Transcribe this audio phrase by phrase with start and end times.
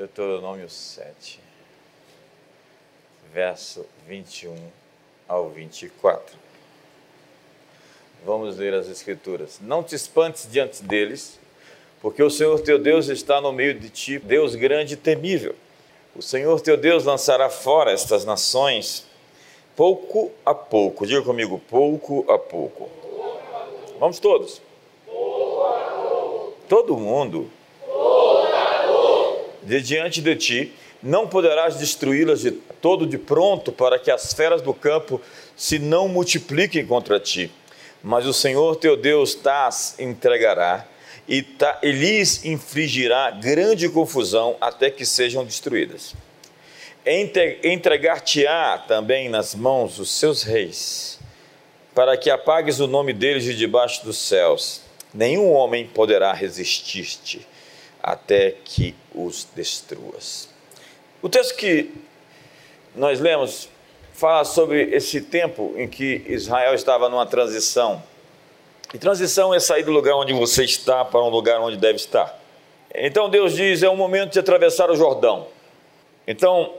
[0.00, 1.38] Deuteronômio 7,
[3.34, 4.56] verso 21
[5.28, 6.38] ao 24.
[8.24, 9.60] Vamos ler as Escrituras.
[9.60, 11.38] Não te espantes diante deles,
[12.00, 15.54] porque o Senhor teu Deus está no meio de ti, Deus grande e temível.
[16.16, 19.04] O Senhor teu Deus lançará fora estas nações,
[19.76, 21.06] pouco a pouco.
[21.06, 22.88] Diga comigo, pouco a pouco.
[23.98, 24.62] Vamos todos.
[26.66, 27.50] Todo mundo
[29.70, 34.60] de diante de ti, não poderás destruí-las de todo de pronto, para que as feras
[34.60, 35.20] do campo
[35.56, 37.52] se não multipliquem contra ti.
[38.02, 40.86] Mas o Senhor teu Deus tas entregará
[41.28, 46.14] e, ta, e lhes infligirá grande confusão até que sejam destruídas.
[47.62, 51.20] Entregar-te-á também nas mãos os seus reis,
[51.94, 54.82] para que apagues o nome deles de debaixo dos céus.
[55.14, 57.46] Nenhum homem poderá resistir-te
[58.02, 60.48] até que os destruas.
[61.22, 61.92] O texto que
[62.94, 63.68] nós lemos
[64.12, 68.02] fala sobre esse tempo em que Israel estava numa transição.
[68.92, 72.38] E transição é sair do lugar onde você está para um lugar onde deve estar.
[72.94, 75.46] Então Deus diz: é o momento de atravessar o Jordão.
[76.26, 76.74] Então,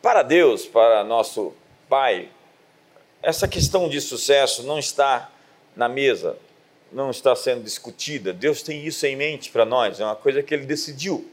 [0.00, 1.52] para Deus, para nosso
[1.88, 2.28] Pai,
[3.22, 5.30] essa questão de sucesso não está
[5.74, 6.36] na mesa,
[6.92, 8.32] não está sendo discutida.
[8.32, 11.28] Deus tem isso em mente para nós, é uma coisa que Ele decidiu.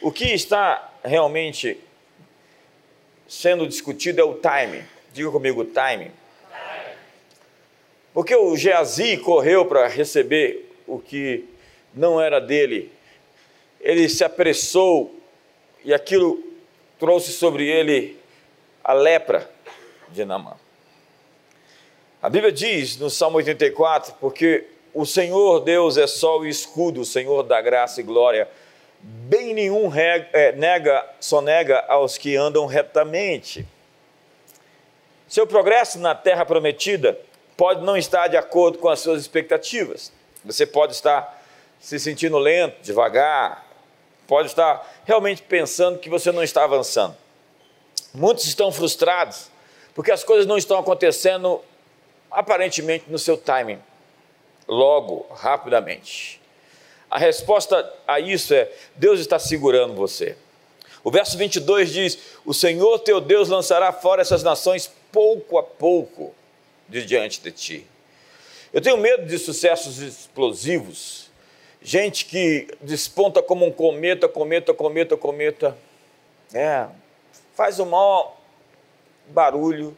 [0.00, 1.78] O que está realmente
[3.26, 4.84] sendo discutido é o time.
[5.12, 6.10] Diga comigo, time.
[8.12, 11.44] Porque o Geazi correu para receber o que
[11.94, 12.92] não era dele.
[13.80, 15.18] Ele se apressou
[15.84, 16.42] e aquilo
[16.98, 18.18] trouxe sobre ele
[18.82, 19.50] a lepra
[20.08, 20.56] de Naamã.
[22.26, 27.04] A Bíblia diz no Salmo 84: porque o Senhor Deus é sol e escudo, o
[27.04, 28.48] Senhor da graça e glória.
[29.00, 33.64] Bem nenhum é, nega, só nega aos que andam retamente.
[35.28, 37.16] Seu progresso na terra prometida
[37.56, 40.12] pode não estar de acordo com as suas expectativas.
[40.44, 41.40] Você pode estar
[41.78, 43.64] se sentindo lento, devagar,
[44.26, 47.16] pode estar realmente pensando que você não está avançando.
[48.12, 49.48] Muitos estão frustrados
[49.94, 51.62] porque as coisas não estão acontecendo
[52.36, 53.78] aparentemente no seu timing,
[54.68, 56.38] logo, rapidamente.
[57.10, 60.36] A resposta a isso é: Deus está segurando você.
[61.02, 66.34] O verso 22 diz: O Senhor teu Deus lançará fora essas nações pouco a pouco
[66.86, 67.86] de diante de ti.
[68.70, 71.30] Eu tenho medo de sucessos explosivos,
[71.80, 75.78] gente que desponta como um cometa, cometa, cometa, cometa,
[76.52, 76.86] é,
[77.54, 78.36] faz o maior
[79.28, 79.96] barulho,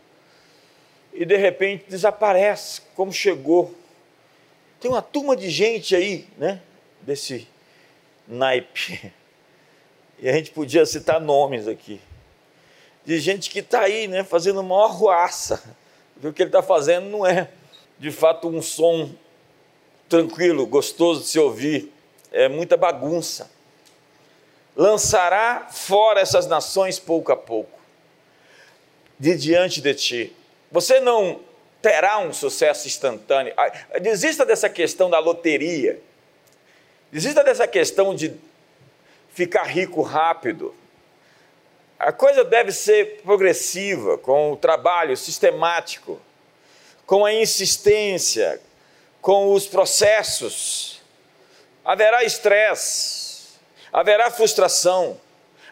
[1.13, 3.75] e de repente desaparece, como chegou.
[4.81, 6.61] Tem uma turma de gente aí, né?
[7.03, 7.49] Desse
[8.27, 9.13] naipe.
[10.21, 12.01] E a gente podia citar nomes aqui.
[13.05, 14.25] De gente que está aí, né?
[14.25, 15.77] Fazendo uma ruaça.
[16.15, 17.49] Porque o que ele está fazendo não é,
[17.99, 19.13] de fato, um som
[20.09, 21.93] tranquilo, gostoso de se ouvir.
[22.33, 23.51] É muita bagunça.
[24.77, 27.79] Lançará fora essas nações pouco a pouco,
[29.19, 30.37] de diante de ti
[30.71, 31.41] você não
[31.81, 33.53] terá um sucesso instantâneo.
[33.57, 36.01] Ah, desista dessa questão da loteria.
[37.11, 38.35] Desista dessa questão de
[39.33, 40.75] ficar rico rápido.
[41.99, 46.21] A coisa deve ser progressiva, com o trabalho sistemático,
[47.07, 48.61] com a insistência,
[49.21, 51.01] com os processos.
[51.85, 53.49] Haverá estresse,
[53.93, 55.19] haverá frustração,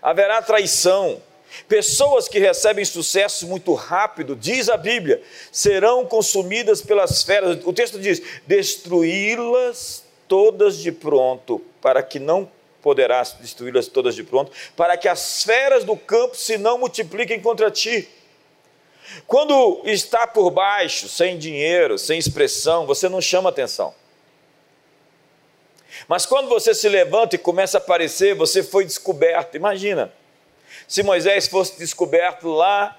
[0.01, 1.23] haverá traição,
[1.69, 7.59] Pessoas que recebem sucesso muito rápido, diz a Bíblia, serão consumidas pelas feras.
[7.65, 12.51] O texto diz: destruí-las todas de pronto, para que não
[12.83, 17.71] poderás destruí-las todas de pronto, para que as feras do campo se não multipliquem contra
[17.71, 18.09] ti.
[19.27, 23.95] Quando está por baixo, sem dinheiro, sem expressão, você não chama atenção.
[26.07, 29.57] Mas quando você se levanta e começa a aparecer, você foi descoberto.
[29.57, 30.13] Imagina
[30.87, 32.97] se Moisés fosse descoberto lá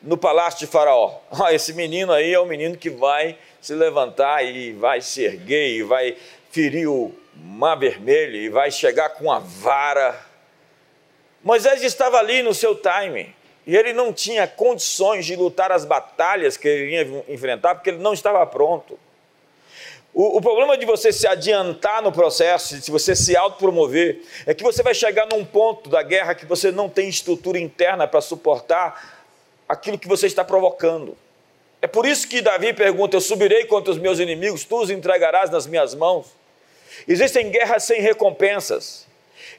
[0.00, 1.18] no palácio de Faraó.
[1.42, 5.68] Ah, esse menino aí é o menino que vai se levantar e vai se erguer
[5.70, 6.16] e vai
[6.50, 10.18] ferir o mar vermelho e vai chegar com a vara.
[11.42, 13.34] Moisés estava ali no seu time
[13.66, 17.98] e ele não tinha condições de lutar as batalhas que ele ia enfrentar porque ele
[17.98, 18.98] não estava pronto.
[20.12, 24.64] O, o, problema de você se adiantar no processo, de você se autopromover, é que
[24.64, 29.24] você vai chegar num ponto da guerra que você não tem estrutura interna para suportar
[29.68, 31.16] aquilo que você está provocando.
[31.80, 35.50] É por isso que Davi pergunta: Eu subirei contra os meus inimigos, tu os entregarás
[35.50, 36.26] nas minhas mãos.
[37.06, 39.06] Existem guerras sem recompensas.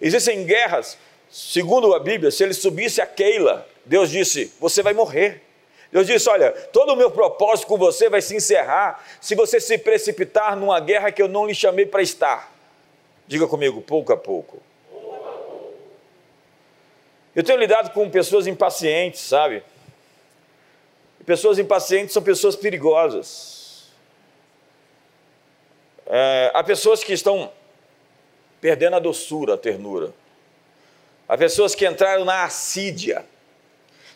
[0.02, 0.98] Existem guerras,
[1.30, 5.42] segundo a Bíblia, se ele subisse a Keila, Deus disse: Você vai morrer.
[5.92, 9.78] Deus disse: Olha, todo o meu propósito com você vai se encerrar se você se
[9.78, 12.54] precipitar numa guerra que eu não lhe chamei para estar.
[13.28, 14.62] Diga comigo, pouco a pouco.
[17.36, 19.64] Eu tenho lidado com pessoas impacientes, sabe?
[21.26, 23.90] Pessoas impacientes são pessoas perigosas.
[26.08, 27.52] É, há pessoas que estão
[28.60, 30.12] perdendo a doçura, a ternura.
[31.28, 33.24] Há pessoas que entraram na assídia.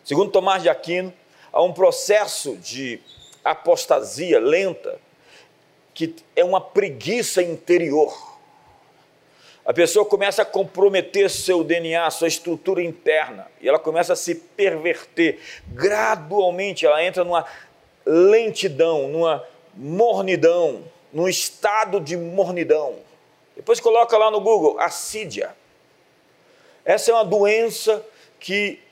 [0.04, 1.14] Segundo Tomás de Aquino,
[1.54, 3.00] há um processo de
[3.46, 5.00] apostasia lenta
[5.94, 8.34] que é uma preguiça interior.
[9.64, 14.36] A pessoa começa a comprometer seu DNA, sua estrutura interna, e ela começa a se
[14.36, 15.40] perverter.
[15.68, 17.46] Gradualmente ela entra numa
[18.06, 20.84] lentidão, numa mornidão,
[21.14, 22.96] num estado de mornidão.
[23.56, 25.56] Depois coloca lá no Google, assídia.
[26.84, 28.06] Essa é uma doença
[28.40, 28.83] que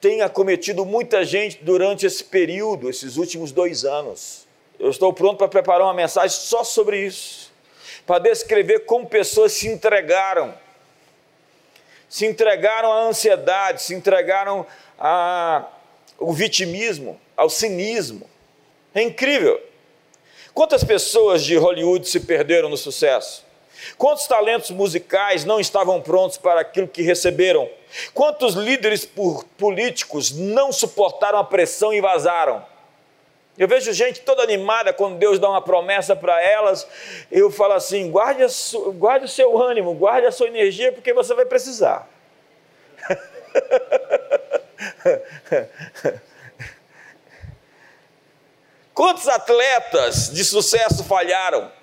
[0.00, 4.46] tem acometido muita gente durante esse período, esses últimos dois anos.
[4.78, 7.50] Eu estou pronto para preparar uma mensagem só sobre isso,
[8.06, 10.54] para descrever como pessoas se entregaram,
[12.08, 14.64] se entregaram à ansiedade, se entregaram
[14.96, 18.28] ao vitimismo, ao cinismo.
[18.94, 19.60] É incrível.
[20.54, 23.44] Quantas pessoas de Hollywood se perderam no sucesso?
[23.96, 27.68] Quantos talentos musicais não estavam prontos para aquilo que receberam?
[28.12, 29.08] Quantos líderes
[29.56, 32.64] políticos não suportaram a pressão e vazaram?
[33.58, 36.86] Eu vejo gente toda animada quando Deus dá uma promessa para elas.
[37.30, 38.44] Eu falo assim: guarde,
[38.94, 42.08] guarde o seu ânimo, guarde a sua energia, porque você vai precisar.
[48.94, 51.77] Quantos atletas de sucesso falharam?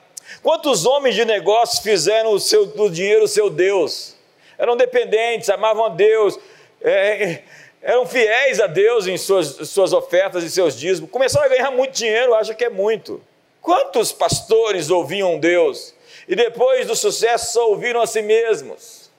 [0.46, 4.16] Quantos homens de negócios fizeram o seu, do dinheiro o seu Deus?
[4.60, 6.38] Eram dependentes, amavam a Deus,
[6.84, 7.42] é,
[7.82, 11.10] eram fiéis a Deus em suas, suas ofertas e seus dízimos.
[11.10, 13.20] Começaram a ganhar muito dinheiro, acha que é muito.
[13.60, 15.96] Quantos pastores ouviam Deus
[16.28, 19.10] e depois do sucesso só ouviram a si mesmos?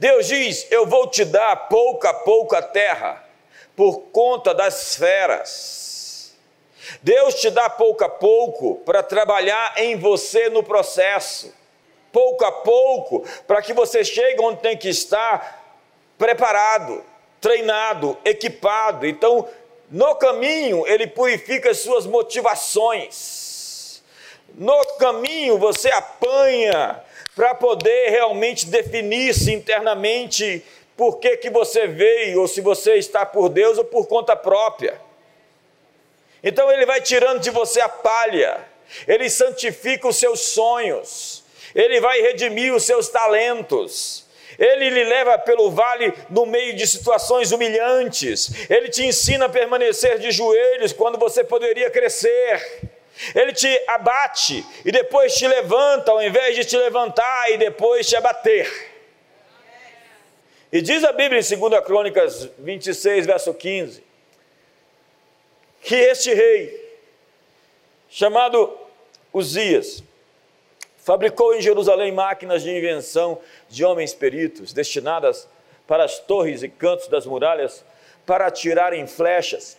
[0.00, 3.24] Deus diz: Eu vou te dar pouco a pouco a terra,
[3.76, 5.89] por conta das feras
[7.02, 11.54] Deus te dá pouco a pouco para trabalhar em você no processo,
[12.12, 15.60] pouco a pouco, para que você chegue onde tem que estar
[16.18, 17.04] preparado,
[17.40, 19.06] treinado, equipado.
[19.06, 19.48] Então,
[19.90, 24.02] no caminho, ele purifica as suas motivações.
[24.54, 27.02] No caminho, você apanha
[27.34, 30.64] para poder realmente definir-se internamente
[30.96, 35.00] por que, que você veio, ou se você está por Deus ou por conta própria.
[36.42, 38.66] Então ele vai tirando de você a palha,
[39.06, 41.44] ele santifica os seus sonhos,
[41.74, 44.28] ele vai redimir os seus talentos.
[44.58, 48.68] Ele lhe leva pelo vale no meio de situações humilhantes.
[48.68, 52.90] Ele te ensina a permanecer de joelhos quando você poderia crescer.
[53.34, 58.16] Ele te abate e depois te levanta, ao invés de te levantar e depois te
[58.16, 58.70] abater.
[60.72, 64.04] E diz a Bíblia em 2 Crônicas 26, verso 15:
[65.80, 66.98] que este rei,
[68.08, 68.76] chamado
[69.32, 70.02] Uzias,
[70.98, 75.48] fabricou em Jerusalém máquinas de invenção de homens peritos, destinadas
[75.86, 77.84] para as torres e cantos das muralhas,
[78.24, 79.76] para atirarem flechas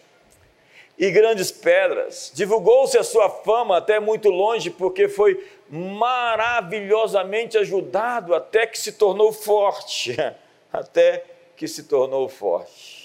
[0.98, 2.32] e grandes pedras.
[2.34, 9.32] Divulgou-se a sua fama até muito longe, porque foi maravilhosamente ajudado até que se tornou
[9.32, 10.16] forte.
[10.74, 11.26] Até
[11.58, 13.01] que se tornou forte.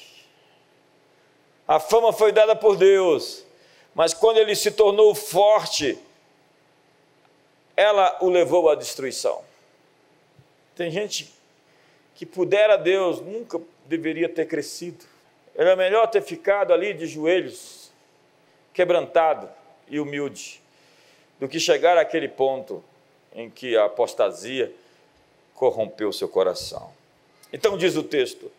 [1.66, 3.44] A fama foi dada por Deus,
[3.94, 5.98] mas quando ele se tornou forte,
[7.76, 9.42] ela o levou à destruição.
[10.76, 11.32] Tem gente
[12.14, 15.04] que pudera Deus, nunca deveria ter crescido.
[15.54, 17.90] Era melhor ter ficado ali de joelhos,
[18.72, 19.48] quebrantado
[19.88, 20.60] e humilde,
[21.40, 22.84] do que chegar àquele ponto
[23.34, 24.72] em que a apostasia
[25.54, 26.92] corrompeu seu coração.
[27.52, 28.50] Então diz o texto: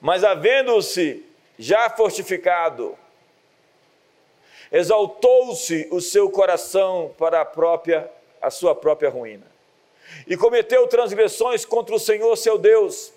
[0.00, 1.24] Mas havendo-se
[1.62, 2.98] já fortificado,
[4.70, 9.46] exaltou-se o seu coração para a própria a sua própria ruína.
[10.26, 13.12] E cometeu transgressões contra o Senhor seu Deus,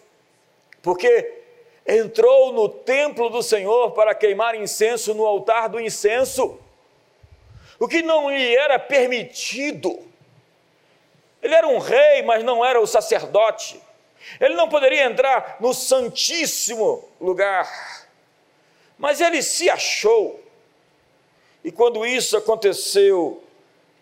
[0.84, 1.42] porque
[1.88, 6.60] entrou no templo do Senhor para queimar incenso no altar do incenso,
[7.80, 9.98] o que não lhe era permitido.
[11.42, 13.82] Ele era um rei, mas não era o sacerdote.
[14.40, 18.05] Ele não poderia entrar no santíssimo lugar.
[18.98, 20.42] Mas ele se achou.
[21.64, 23.44] E quando isso aconteceu,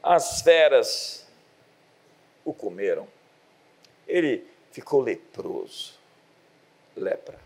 [0.01, 1.25] as feras
[2.43, 3.07] o comeram.
[4.07, 5.93] Ele ficou leproso.
[6.95, 7.39] Lepra.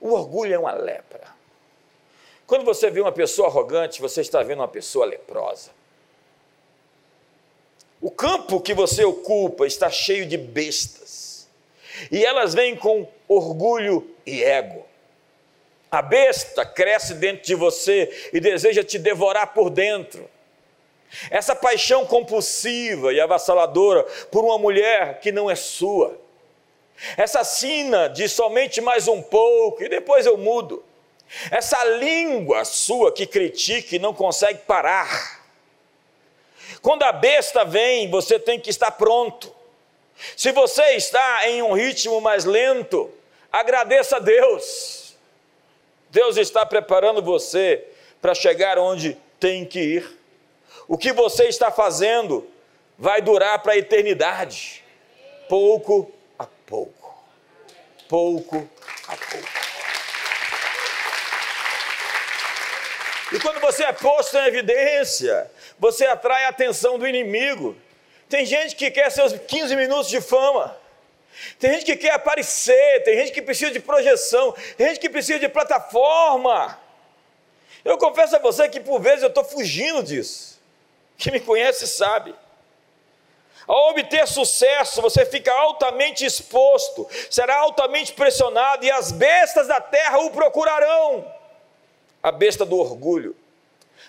[0.00, 1.26] O orgulho é uma lepra.
[2.46, 5.70] Quando você vê uma pessoa arrogante, você está vendo uma pessoa leprosa.
[8.00, 11.48] O campo que você ocupa está cheio de bestas.
[12.12, 14.87] E elas vêm com orgulho e ego.
[15.90, 20.28] A besta cresce dentro de você e deseja te devorar por dentro.
[21.30, 26.18] Essa paixão compulsiva e avassaladora por uma mulher que não é sua.
[27.16, 30.84] Essa sina de somente mais um pouco e depois eu mudo.
[31.50, 35.38] Essa língua sua que critica e não consegue parar.
[36.82, 39.54] Quando a besta vem, você tem que estar pronto.
[40.36, 43.10] Se você está em um ritmo mais lento,
[43.50, 45.07] agradeça a Deus.
[46.10, 47.84] Deus está preparando você
[48.20, 50.18] para chegar onde tem que ir.
[50.86, 52.46] O que você está fazendo
[52.98, 54.82] vai durar para a eternidade,
[55.48, 57.24] pouco a pouco.
[58.08, 58.68] Pouco
[59.06, 59.48] a pouco.
[63.30, 67.76] E quando você é posto em evidência, você atrai a atenção do inimigo.
[68.28, 70.74] Tem gente que quer seus 15 minutos de fama.
[71.58, 75.38] Tem gente que quer aparecer, tem gente que precisa de projeção, tem gente que precisa
[75.38, 76.78] de plataforma.
[77.84, 80.60] Eu confesso a você que por vezes eu estou fugindo disso.
[81.16, 82.34] Quem me conhece sabe.
[83.66, 90.18] Ao obter sucesso, você fica altamente exposto, será altamente pressionado e as bestas da terra
[90.20, 91.30] o procurarão.
[92.22, 93.36] A besta do orgulho,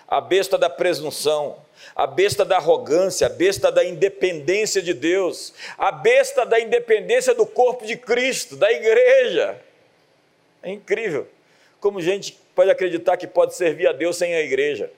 [0.07, 1.57] a besta da presunção,
[1.95, 7.45] a besta da arrogância, a besta da independência de Deus, a besta da independência do
[7.45, 9.59] corpo de Cristo, da igreja.
[10.61, 11.27] É incrível
[11.79, 14.91] como gente pode acreditar que pode servir a Deus sem a igreja.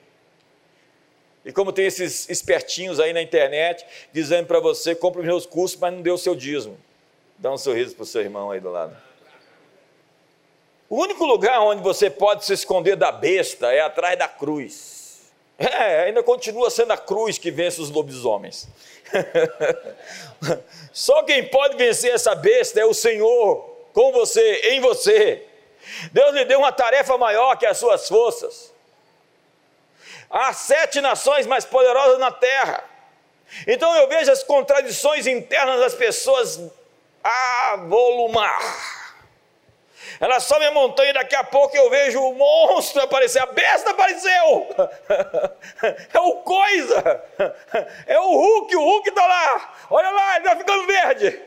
[1.44, 5.80] E como tem esses espertinhos aí na internet dizendo para você: compre os meus cursos,
[5.80, 6.78] mas não dê o seu dízimo.
[7.38, 8.96] Dá um sorriso para o seu irmão aí do lado.
[10.88, 14.91] O único lugar onde você pode se esconder da besta é atrás da cruz.
[15.62, 18.68] É, ainda continua sendo a cruz que vence os lobisomens.
[20.92, 24.42] Só quem pode vencer essa besta é o Senhor com você,
[24.72, 25.46] em você.
[26.12, 28.74] Deus lhe deu uma tarefa maior que as suas forças.
[30.30, 32.84] Há sete nações mais poderosas na terra.
[33.68, 36.60] Então eu vejo as contradições internas das pessoas
[37.24, 38.60] avolumar
[40.22, 43.90] ela sobe a montanha e daqui a pouco eu vejo o monstro aparecer, a besta
[43.90, 44.70] apareceu.
[46.14, 47.24] É o coisa,
[48.06, 49.74] é o Hulk, o Hulk está lá.
[49.90, 51.42] Olha lá, ele está ficando verde.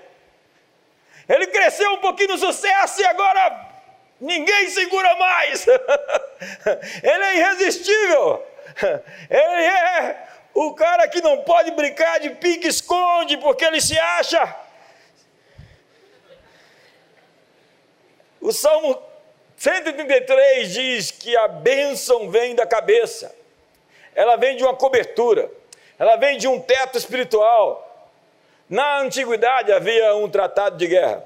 [1.29, 3.67] Ele cresceu um pouquinho no sucesso e agora
[4.21, 5.67] ninguém segura mais.
[7.03, 8.45] Ele é irresistível.
[9.31, 14.64] Ele é o cara que não pode brincar de pique-esconde porque ele se acha
[18.45, 19.03] O Salmo
[19.57, 23.35] 133 diz que a bênção vem da cabeça,
[24.15, 25.51] ela vem de uma cobertura,
[25.99, 28.13] ela vem de um teto espiritual.
[28.69, 31.25] Na antiguidade havia um tratado de guerra.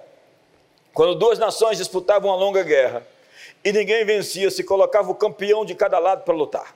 [0.95, 3.05] Quando duas nações disputavam uma longa guerra
[3.65, 6.73] e ninguém vencia, se colocava o campeão de cada lado para lutar.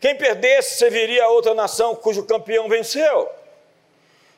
[0.00, 3.28] Quem perdesse serviria a outra nação cujo campeão venceu.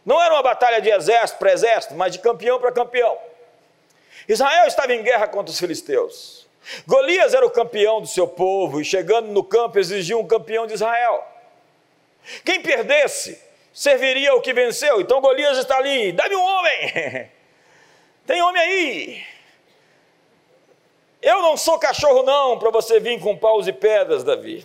[0.06, 3.33] Não era uma batalha de exército para exército, mas de campeão para campeão.
[4.28, 6.46] Israel estava em guerra contra os filisteus.
[6.86, 10.74] Golias era o campeão do seu povo e, chegando no campo, exigia um campeão de
[10.74, 11.22] Israel.
[12.44, 13.40] Quem perdesse,
[13.72, 15.00] serviria ao que venceu.
[15.00, 17.30] Então Golias está ali: dá-me um homem,
[18.26, 19.26] tem homem aí.
[21.20, 24.64] Eu não sou cachorro, não, para você vir com paus e pedras, Davi.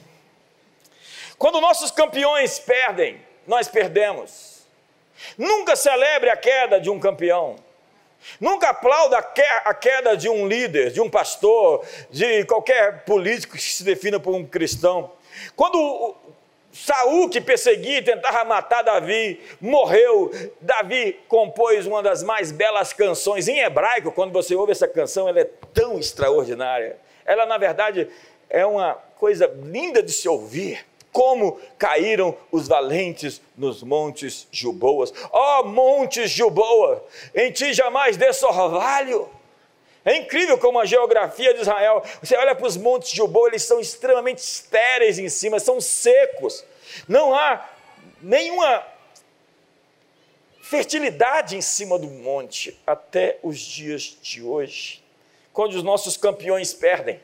[1.38, 4.68] Quando nossos campeões perdem, nós perdemos.
[5.38, 7.56] Nunca celebre a queda de um campeão.
[8.39, 13.83] Nunca aplauda a queda de um líder, de um pastor, de qualquer político que se
[13.83, 15.11] defina por um cristão.
[15.55, 16.15] Quando
[16.71, 20.31] Saul, que perseguia e tentava matar Davi, morreu.
[20.61, 24.11] Davi compôs uma das mais belas canções em hebraico.
[24.11, 26.97] Quando você ouve essa canção, ela é tão extraordinária.
[27.25, 28.07] Ela, na verdade,
[28.49, 35.13] é uma coisa linda de se ouvir como caíram os valentes nos montes Juboas.
[35.32, 39.30] Ó oh, montes Juboa, em ti jamais dê sorvalho.
[40.06, 43.80] É incrível como a geografia de Israel, você olha para os montes Juboa, eles são
[43.80, 46.63] extremamente estéreis em cima, são secos.
[47.08, 47.70] Não há
[48.22, 48.84] nenhuma
[50.62, 55.04] fertilidade em cima do monte até os dias de hoje.
[55.51, 57.20] Quando os nossos campeões perdem,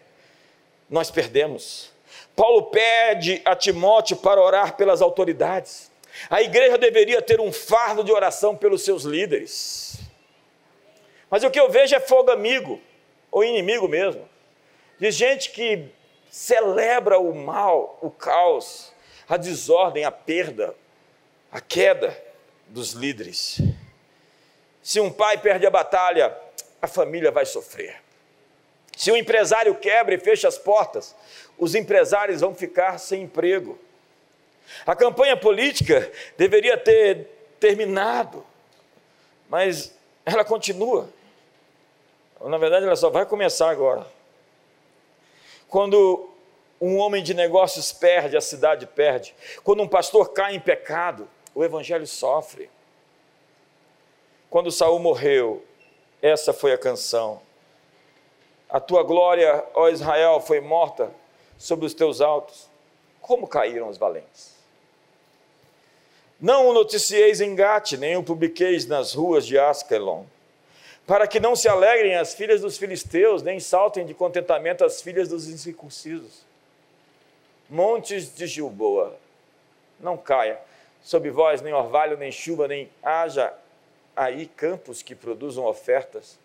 [0.89, 1.94] nós perdemos.
[2.35, 5.91] Paulo pede a Timóteo para orar pelas autoridades.
[6.29, 9.99] A igreja deveria ter um fardo de oração pelos seus líderes.
[11.29, 12.81] Mas o que eu vejo é fogo amigo,
[13.31, 14.27] ou inimigo mesmo,
[14.99, 15.89] de gente que
[16.29, 18.93] celebra o mal, o caos,
[19.27, 20.75] a desordem, a perda,
[21.51, 22.17] a queda
[22.67, 23.59] dos líderes.
[24.81, 26.35] Se um pai perde a batalha,
[26.81, 28.01] a família vai sofrer.
[28.95, 31.15] Se um empresário quebra e fecha as portas,
[31.57, 33.79] os empresários vão ficar sem emprego.
[34.85, 37.27] A campanha política deveria ter
[37.59, 38.45] terminado,
[39.49, 39.95] mas
[40.25, 41.09] ela continua.
[42.41, 44.05] Na verdade, ela só vai começar agora.
[45.67, 46.29] Quando
[46.79, 49.33] um homem de negócios perde, a cidade perde.
[49.63, 52.69] Quando um pastor cai em pecado, o evangelho sofre.
[54.49, 55.63] Quando Saul morreu,
[56.21, 57.41] essa foi a canção.
[58.69, 61.11] A tua glória, ó Israel, foi morta
[61.57, 62.69] sobre os teus altos.
[63.21, 64.55] Como caíram os valentes?
[66.39, 70.25] Não o noticieis em Gate, nem o publiqueis nas ruas de Askelon,
[71.07, 75.29] para que não se alegrem as filhas dos filisteus, nem saltem de contentamento as filhas
[75.29, 76.43] dos incircuncisos.
[77.69, 79.17] Montes de Gilboa,
[79.99, 80.59] não caia
[81.03, 83.53] sob vós nem orvalho, nem chuva, nem haja
[84.15, 86.37] aí campos que produzam ofertas,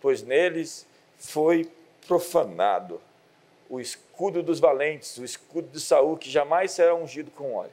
[0.00, 0.86] pois neles
[1.18, 1.70] foi
[2.06, 3.00] profanado
[3.70, 7.72] o escudo dos valentes, o escudo de Saul, que jamais será ungido com óleo.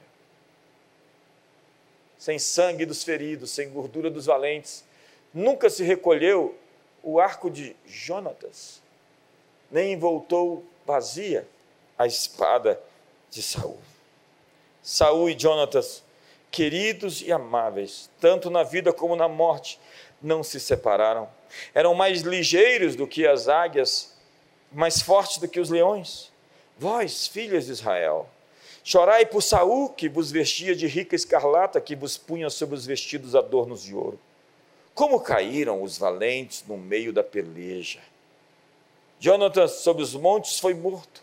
[2.18, 4.84] Sem sangue dos feridos, sem gordura dos valentes,
[5.32, 6.56] nunca se recolheu
[7.02, 8.82] o arco de Jonatas,
[9.70, 11.46] nem voltou vazia
[11.96, 12.80] a espada
[13.30, 13.78] de Saul.
[14.82, 16.02] Saul e Jonatas
[16.50, 19.78] queridos e amáveis, tanto na vida como na morte,
[20.20, 21.28] não se separaram.
[21.74, 24.16] Eram mais ligeiros do que as águias,
[24.72, 26.29] mais fortes do que os leões.
[26.80, 28.26] Vós, filhas de Israel,
[28.82, 33.34] chorai por Saul, que vos vestia de rica escarlata, que vos punha sobre os vestidos
[33.34, 34.18] adornos de ouro.
[34.94, 38.00] Como caíram os valentes no meio da peleja.
[39.18, 41.22] Jonatas sobre os montes foi morto.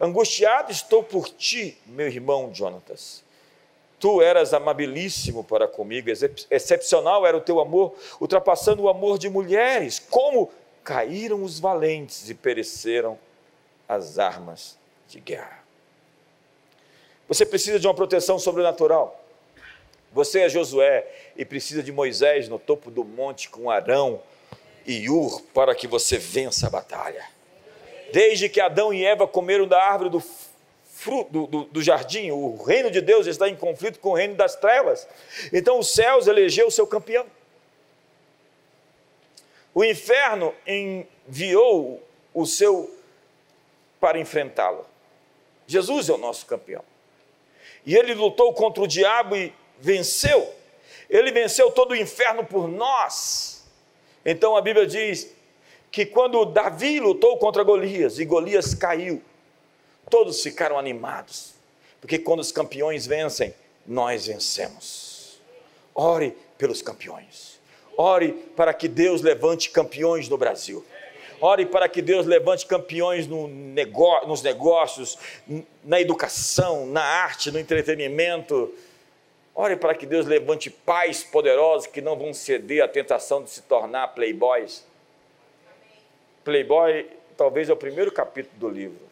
[0.00, 3.24] Angustiado estou por ti, meu irmão Jonatas
[3.98, 6.10] Tu eras amabilíssimo para comigo,
[6.48, 9.98] excepcional era o teu amor, ultrapassando o amor de mulheres.
[9.98, 10.48] Como
[10.84, 13.18] caíram os valentes e pereceram
[13.88, 14.80] as armas
[15.12, 15.62] de guerra.
[17.28, 19.22] Você precisa de uma proteção sobrenatural.
[20.12, 24.22] Você é Josué e precisa de Moisés no topo do monte com Arão
[24.86, 27.24] e Ur para que você vença a batalha.
[28.12, 30.22] Desde que Adão e Eva comeram da árvore do
[30.84, 34.56] fruto do, do, jardim, o reino de Deus está em conflito com o reino das
[34.56, 35.06] trevas.
[35.52, 37.26] Então os céus elegeu o seu campeão.
[39.74, 42.02] O inferno enviou
[42.34, 42.94] o seu
[43.98, 44.91] para enfrentá-lo.
[45.66, 46.84] Jesus é o nosso campeão.
[47.84, 50.52] E ele lutou contra o diabo e venceu.
[51.10, 53.64] Ele venceu todo o inferno por nós.
[54.24, 55.32] Então a Bíblia diz
[55.90, 59.22] que quando Davi lutou contra Golias e Golias caiu,
[60.08, 61.54] todos ficaram animados,
[62.00, 63.54] porque quando os campeões vencem,
[63.86, 65.40] nós vencemos.
[65.94, 67.60] Ore pelos campeões.
[67.96, 70.84] Ore para que Deus levante campeões no Brasil.
[71.44, 75.18] Ore para que Deus levante campeões no negócio, nos negócios,
[75.82, 78.72] na educação, na arte, no entretenimento.
[79.52, 83.60] Ore para que Deus levante pais poderosos que não vão ceder à tentação de se
[83.62, 84.86] tornar playboys.
[86.44, 89.10] Playboy talvez é o primeiro capítulo do livro.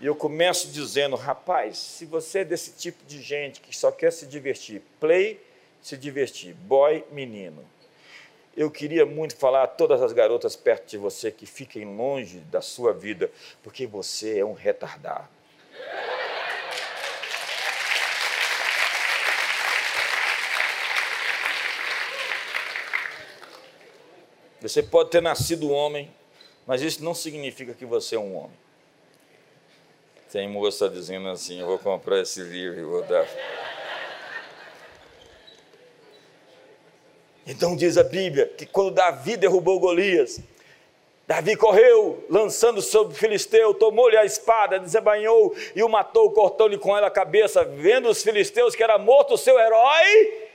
[0.00, 4.12] E eu começo dizendo, rapaz, se você é desse tipo de gente que só quer
[4.12, 5.40] se divertir, play,
[5.82, 7.64] se divertir, boy, menino.
[8.54, 12.60] Eu queria muito falar a todas as garotas perto de você que fiquem longe da
[12.60, 13.30] sua vida,
[13.62, 15.28] porque você é um retardado.
[24.60, 26.08] Você pode ter nascido homem,
[26.66, 28.56] mas isso não significa que você é um homem.
[30.30, 33.26] Tem moça dizendo assim: eu vou comprar esse livro e vou dar.
[37.46, 40.40] Então diz a Bíblia que quando Davi derrubou Golias,
[41.26, 46.96] Davi correu, lançando sobre o filisteu, tomou-lhe a espada, desembainhou e o matou, cortou-lhe com
[46.96, 47.64] ela a cabeça.
[47.64, 50.48] Vendo os filisteus que era morto o seu herói,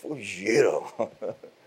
[0.00, 0.86] fugiram.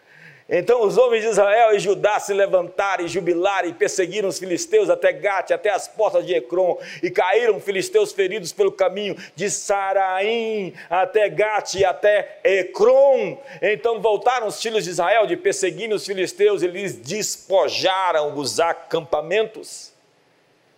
[0.54, 4.90] Então os homens de Israel e Judá se levantaram e jubilaram e perseguiram os filisteus
[4.90, 10.74] até Gate, até as portas de Ecrom, e caíram filisteus feridos pelo caminho de Saraim
[10.90, 13.38] até Gate e até Ecrom.
[13.62, 19.94] Então voltaram os filhos de Israel de perseguir os filisteus e lhes despojaram os acampamentos.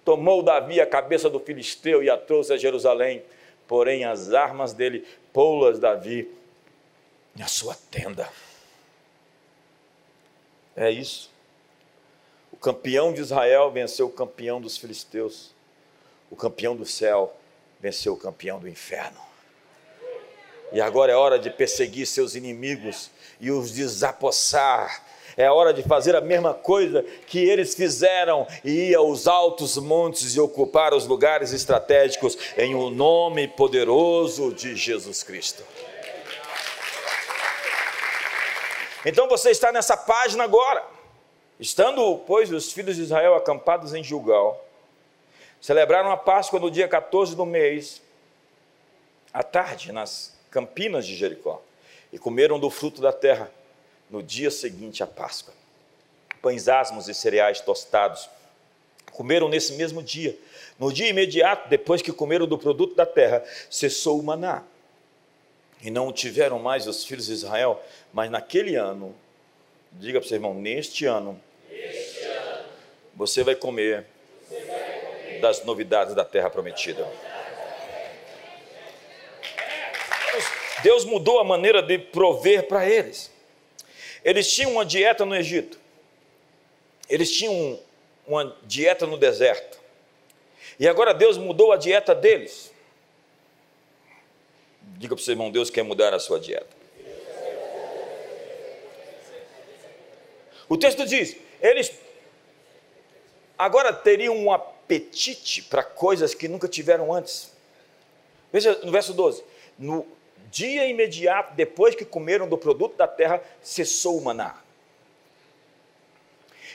[0.06, 3.24] Tomou Davi a cabeça do filisteu e a trouxe a Jerusalém,
[3.68, 6.30] porém as armas dele pô-las, Davi,
[7.36, 8.30] na sua tenda.
[10.76, 11.32] É isso.
[12.52, 15.52] O campeão de Israel venceu o campeão dos filisteus.
[16.30, 17.36] O campeão do céu
[17.80, 19.20] venceu o campeão do inferno.
[20.72, 25.04] E agora é hora de perseguir seus inimigos e os desapossar.
[25.38, 30.36] É hora de fazer a mesma coisa que eles fizeram e ir aos altos montes
[30.36, 35.64] e ocupar os lugares estratégicos em o um nome poderoso de Jesus Cristo.
[39.06, 40.84] Então você está nessa página agora.
[41.60, 44.66] Estando, pois, os filhos de Israel acampados em Gilgal,
[45.62, 48.02] celebraram a Páscoa no dia 14 do mês,
[49.32, 51.62] à tarde, nas campinas de Jericó,
[52.12, 53.52] e comeram do fruto da terra
[54.10, 55.54] no dia seguinte à Páscoa.
[56.42, 58.30] Pães asmos e cereais tostados.
[59.12, 60.38] Comeram nesse mesmo dia.
[60.78, 64.64] No dia imediato, depois que comeram do produto da terra, cessou o maná
[65.84, 69.16] e não tiveram mais os filhos de Israel, mas naquele ano,
[69.94, 72.66] diga para o seu irmão, neste ano, ano
[73.16, 74.06] você, vai comer,
[74.48, 77.08] você vai comer das novidades da terra prometida.
[80.84, 83.32] Deus mudou a maneira de prover para eles.
[84.24, 85.80] Eles tinham uma dieta no Egito,
[87.10, 87.80] eles tinham
[88.28, 89.80] uma dieta no deserto,
[90.80, 92.72] e agora Deus mudou a dieta deles.
[94.98, 96.83] Diga para o seu irmão, Deus quer mudar a sua dieta.
[100.68, 101.92] O texto diz: eles
[103.58, 107.52] agora teriam um apetite para coisas que nunca tiveram antes.
[108.52, 109.44] Veja no verso 12:
[109.78, 110.06] no
[110.52, 114.58] dia imediato depois que comeram do produto da terra, cessou o maná.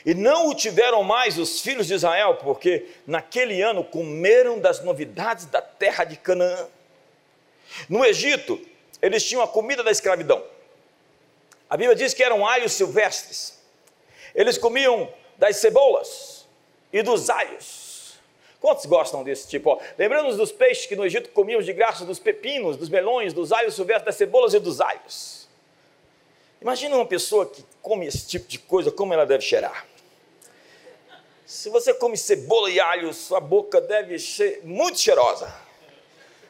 [0.05, 5.45] E não o tiveram mais os filhos de Israel, porque naquele ano comeram das novidades
[5.45, 6.67] da terra de Canaã.
[7.87, 8.59] No Egito,
[9.01, 10.43] eles tinham a comida da escravidão.
[11.69, 13.58] A Bíblia diz que eram alhos silvestres.
[14.33, 16.47] Eles comiam das cebolas
[16.91, 18.19] e dos alhos.
[18.59, 19.81] Quantos gostam desse tipo?
[19.97, 23.73] Lembrando-nos dos peixes que no Egito comiam de graça, dos pepinos, dos melões, dos alhos
[23.75, 25.47] silvestres, das cebolas e dos alhos.
[26.61, 29.85] Imagina uma pessoa que come esse tipo de coisa, como ela deve cheirar.
[31.45, 35.51] Se você come cebola e alho, sua boca deve ser muito cheirosa.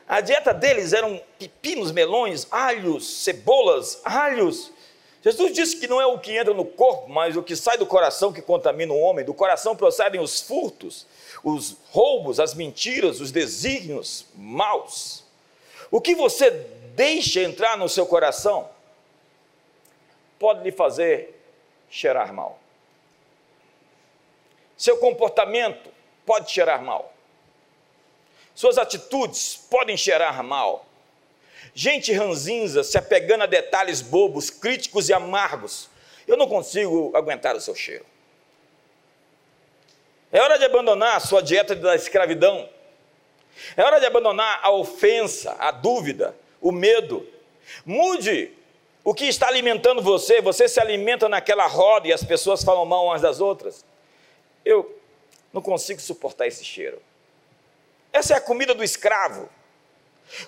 [0.08, 4.74] A dieta deles eram pepinos, melões, alhos, cebolas, alhos.
[5.22, 7.86] Jesus disse que não é o que entra no corpo, mas o que sai do
[7.86, 9.26] coração que contamina o homem.
[9.26, 11.06] Do coração procedem os furtos,
[11.44, 15.26] os roubos, as mentiras, os desígnios maus.
[15.92, 16.52] O que você
[16.96, 18.70] deixa entrar no seu coração
[20.38, 21.38] pode lhe fazer
[21.90, 22.58] cheirar mal.
[24.78, 25.90] Seu comportamento
[26.26, 27.14] pode cheirar mal.
[28.56, 30.86] Suas atitudes podem cheirar mal.
[31.82, 35.90] Gente ranzinza se apegando a detalhes bobos, críticos e amargos.
[36.28, 38.06] Eu não consigo aguentar o seu cheiro.
[40.30, 42.68] É hora de abandonar a sua dieta da escravidão.
[43.78, 47.26] É hora de abandonar a ofensa, a dúvida, o medo.
[47.86, 48.52] Mude
[49.02, 50.42] o que está alimentando você.
[50.42, 53.86] Você se alimenta naquela roda e as pessoas falam mal umas das outras.
[54.66, 55.00] Eu
[55.54, 57.02] não consigo suportar esse cheiro.
[58.12, 59.50] Essa é a comida do escravo.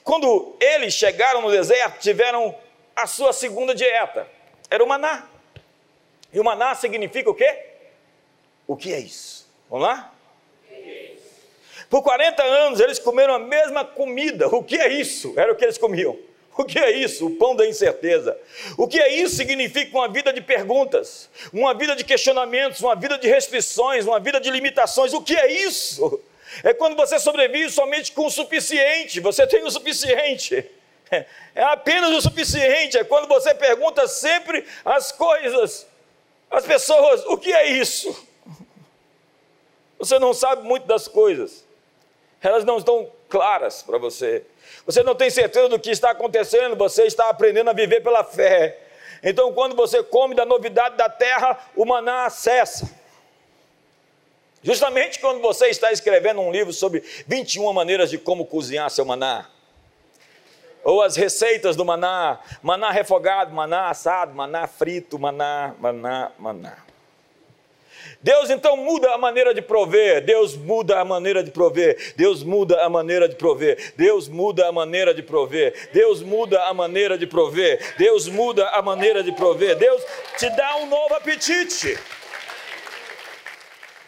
[0.04, 2.56] Quando eles chegaram no deserto, tiveram
[2.96, 4.28] a sua segunda dieta.
[4.70, 5.28] Era o maná.
[6.34, 7.66] E o maná significa o quê?
[8.68, 9.50] O que é isso?
[9.70, 10.14] Vamos lá?
[11.90, 14.48] Por 40 anos eles comeram a mesma comida.
[14.48, 15.34] O que é isso?
[15.36, 16.18] Era o que eles comiam.
[16.58, 17.28] O que é isso?
[17.28, 18.38] O pão da incerteza.
[18.78, 19.36] O que é isso?
[19.36, 24.40] Significa uma vida de perguntas, uma vida de questionamentos, uma vida de restrições, uma vida
[24.40, 25.14] de limitações.
[25.14, 26.22] O que é isso?
[26.64, 30.66] É quando você sobrevive somente com o suficiente, você tem o suficiente.
[31.54, 32.98] É apenas o suficiente.
[32.98, 35.86] É quando você pergunta sempre as coisas,
[36.50, 38.28] as pessoas: o que é isso?
[40.00, 41.66] Você não sabe muito das coisas,
[42.42, 44.46] elas não estão claras para você.
[44.86, 48.80] Você não tem certeza do que está acontecendo, você está aprendendo a viver pela fé.
[49.22, 53.01] Então, quando você come da novidade da terra, o maná cessa.
[54.64, 59.50] Justamente quando você está escrevendo um livro sobre 21 maneiras de como cozinhar seu maná,
[60.84, 66.78] ou as receitas do maná, maná refogado, maná assado, maná frito, maná, maná, maná.
[68.22, 72.84] Deus então muda a maneira de prover, Deus muda a maneira de prover, Deus muda
[72.84, 77.26] a maneira de prover, Deus muda a maneira de prover, Deus muda a maneira de
[77.26, 80.04] prover, Deus muda a maneira de prover, Deus
[80.38, 81.98] te dá um novo apetite.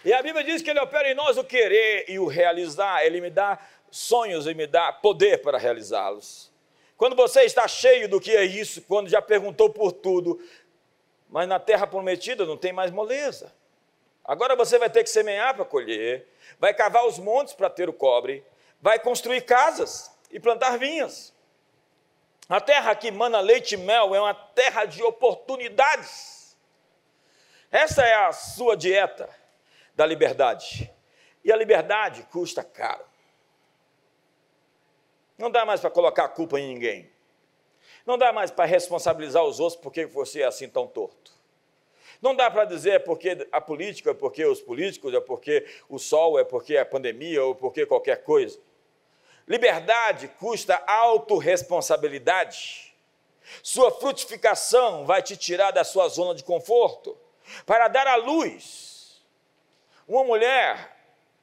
[0.05, 3.05] E a Bíblia diz que Ele opera em nós o querer e o realizar.
[3.05, 3.57] Ele me dá
[3.89, 6.51] sonhos e me dá poder para realizá-los.
[6.97, 10.41] Quando você está cheio do que é isso, quando já perguntou por tudo,
[11.29, 13.53] mas na terra prometida não tem mais moleza.
[14.25, 16.27] Agora você vai ter que semear para colher,
[16.59, 18.43] vai cavar os montes para ter o cobre,
[18.81, 21.33] vai construir casas e plantar vinhas.
[22.49, 26.57] A terra que mana leite e mel é uma terra de oportunidades.
[27.71, 29.42] Essa é a sua dieta
[29.95, 30.91] da liberdade.
[31.43, 33.05] E a liberdade custa caro.
[35.37, 37.11] Não dá mais para colocar a culpa em ninguém.
[38.05, 41.31] Não dá mais para responsabilizar os outros porque você é assim tão torto.
[42.21, 45.99] Não dá para dizer é porque a política, é porque os políticos, é porque o
[45.99, 48.59] sol, é porque a pandemia ou porque qualquer coisa.
[49.47, 52.95] Liberdade custa autorresponsabilidade.
[53.61, 57.17] Sua frutificação vai te tirar da sua zona de conforto
[57.65, 58.92] para dar à luz.
[60.13, 60.95] Uma mulher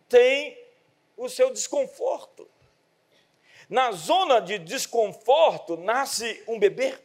[0.09, 0.57] tem
[1.17, 2.49] o seu desconforto.
[3.69, 6.97] Na zona de desconforto nasce um bebê.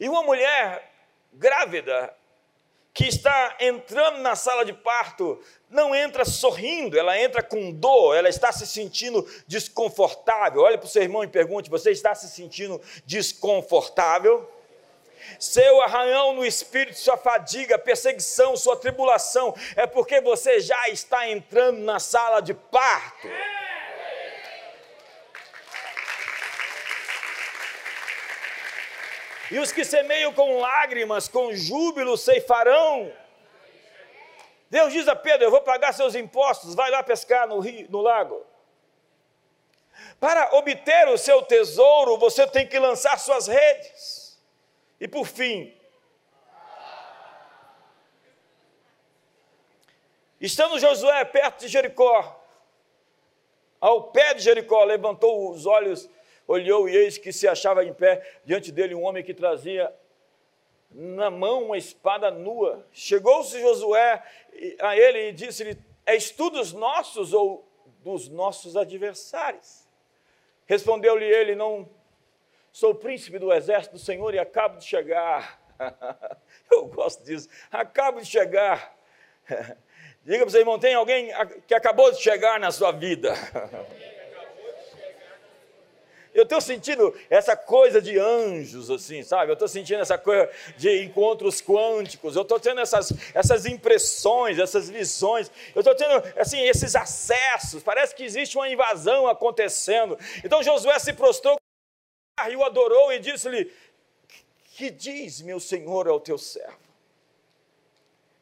[0.00, 0.90] E uma mulher
[1.32, 2.12] grávida
[2.92, 8.28] que está entrando na sala de parto não entra sorrindo, ela entra com dor, ela
[8.28, 10.62] está se sentindo desconfortável.
[10.62, 14.52] Olhe para o seu irmão e pergunte: você está se sentindo desconfortável?
[15.38, 21.78] Seu arranhão no espírito, sua fadiga, perseguição, sua tribulação, é porque você já está entrando
[21.78, 23.28] na sala de parto.
[29.50, 33.12] E os que semeiam com lágrimas, com júbilo, ceifarão.
[34.70, 38.00] Deus diz a Pedro: Eu vou pagar seus impostos, vai lá pescar no, rio, no
[38.00, 38.44] lago.
[40.18, 44.23] Para obter o seu tesouro, você tem que lançar suas redes.
[45.00, 45.74] E por fim,
[50.40, 52.40] estando Josué perto de Jericó,
[53.80, 56.08] ao pé de Jericó, levantou os olhos
[56.46, 59.92] olhou e eis que se achava em pé diante dele um homem que trazia
[60.90, 62.86] na mão uma espada nua.
[62.92, 64.22] Chegou-se Josué
[64.80, 65.76] a ele e disse-lhe:
[66.06, 67.66] És tu dos nossos ou
[68.02, 69.88] dos nossos adversários?
[70.66, 71.88] Respondeu-lhe ele: Não
[72.74, 75.60] sou príncipe do exército do Senhor e acabo de chegar.
[76.70, 77.48] Eu gosto disso.
[77.70, 78.96] Acabo de chegar.
[80.24, 81.30] Diga para o irmão: tem alguém
[81.68, 83.32] que acabou de chegar na sua vida?
[86.34, 89.52] Eu estou sentindo essa coisa de anjos, assim, sabe?
[89.52, 92.34] Eu estou sentindo essa coisa de encontros quânticos.
[92.34, 95.48] Eu estou tendo essas, essas impressões, essas visões.
[95.76, 97.84] Eu estou tendo, assim, esses acessos.
[97.84, 100.18] Parece que existe uma invasão acontecendo.
[100.42, 101.56] Então Josué se prostrou
[102.50, 103.72] e o adorou e disse-lhe:
[104.76, 106.78] Que diz, meu senhor, ao teu servo?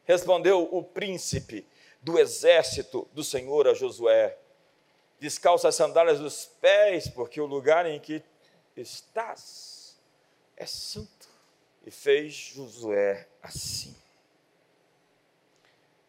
[0.05, 1.67] Respondeu o príncipe
[2.01, 4.37] do exército do Senhor a Josué:
[5.21, 8.23] descalça as sandálias dos pés, porque o lugar em que
[8.77, 9.97] estás
[10.57, 11.29] é santo.
[11.85, 13.95] E fez Josué assim.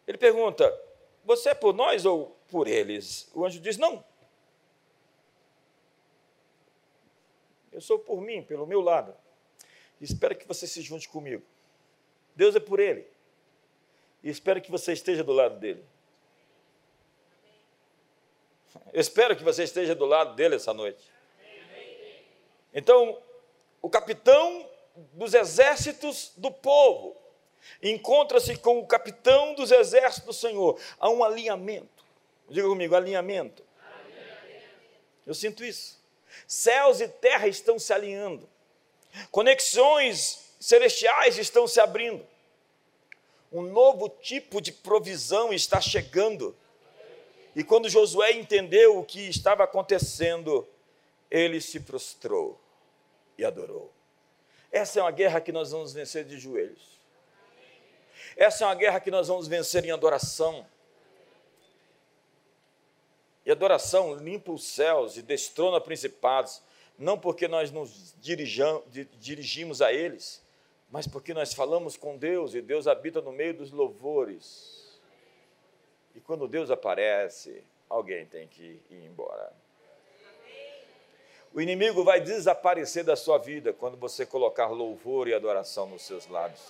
[0.06, 0.72] Ele pergunta:
[1.24, 3.28] Você é por nós ou por eles?
[3.34, 4.04] O anjo diz: Não.
[7.74, 9.12] Eu sou por mim, pelo meu lado.
[10.00, 11.42] Espero que você se junte comigo.
[12.36, 13.04] Deus é por ele.
[14.22, 15.84] E espero que você esteja do lado dele.
[18.92, 21.12] Eu espero que você esteja do lado dele essa noite.
[22.72, 23.20] Então,
[23.82, 24.70] o capitão
[25.12, 27.16] dos exércitos do povo
[27.82, 30.80] encontra-se com o capitão dos exércitos do Senhor.
[30.98, 32.04] Há um alinhamento.
[32.48, 33.64] Diga comigo, alinhamento.
[33.80, 34.68] alinhamento.
[35.26, 36.03] Eu sinto isso.
[36.46, 38.48] Céus e terra estão se alinhando.
[39.30, 42.26] Conexões celestiais estão se abrindo.
[43.52, 46.56] Um novo tipo de provisão está chegando
[47.54, 50.66] e quando Josué entendeu o que estava acontecendo,
[51.30, 52.60] ele se prostrou
[53.38, 53.92] e adorou.
[54.72, 56.98] Essa é uma guerra que nós vamos vencer de joelhos.
[58.36, 60.66] Essa é uma guerra que nós vamos vencer em adoração.
[63.44, 66.62] E adoração limpa os céus e destrona principados,
[66.98, 70.42] não porque nós nos dirigimos a eles,
[70.90, 75.00] mas porque nós falamos com Deus e Deus habita no meio dos louvores.
[76.14, 79.52] E quando Deus aparece, alguém tem que ir embora.
[81.52, 86.26] O inimigo vai desaparecer da sua vida quando você colocar louvor e adoração nos seus
[86.26, 86.60] lábios.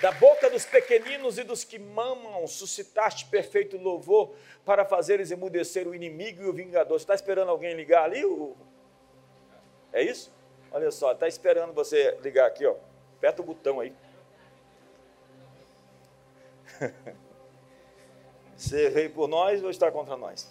[0.00, 4.32] Da boca dos pequeninos e dos que mamam, suscitaste perfeito louvor
[4.64, 6.98] para fazeres emudecer o inimigo e o vingador.
[6.98, 8.22] Você está esperando alguém ligar ali?
[9.92, 10.32] É isso?
[10.70, 12.76] Olha só, está esperando você ligar aqui, ó.
[13.16, 13.92] Aperta o botão aí.
[18.56, 20.50] Você veio por nós ou está contra nós?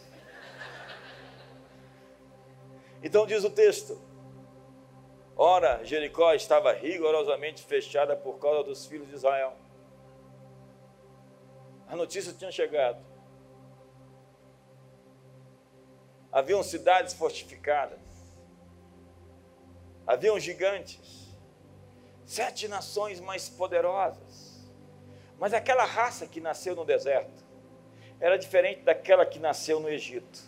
[3.04, 4.00] Então diz o texto:
[5.38, 9.54] Ora, Jericó estava rigorosamente fechada por causa dos filhos de Israel.
[11.88, 13.00] A notícia tinha chegado.
[16.32, 18.00] Haviam cidades fortificadas.
[20.08, 21.28] Haviam gigantes.
[22.26, 24.67] Sete nações mais poderosas.
[25.38, 27.45] Mas aquela raça que nasceu no deserto
[28.19, 30.47] era diferente daquela que nasceu no Egito.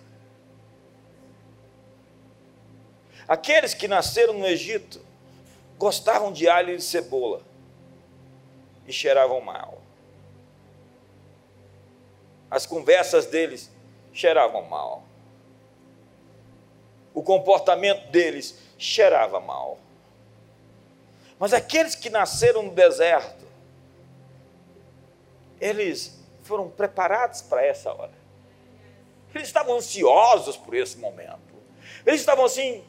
[3.29, 4.99] Aqueles que nasceram no Egito
[5.77, 7.43] gostavam de alho e cebola
[8.87, 9.83] e cheiravam mal.
[12.49, 13.69] As conversas deles
[14.11, 15.03] cheiravam mal.
[17.13, 19.77] O comportamento deles cheirava mal.
[21.37, 23.45] Mas aqueles que nasceram no deserto,
[25.61, 28.17] eles foram preparados para essa hora.
[29.35, 31.39] Eles estavam ansiosos por esse momento.
[32.05, 32.83] Eles estavam assim,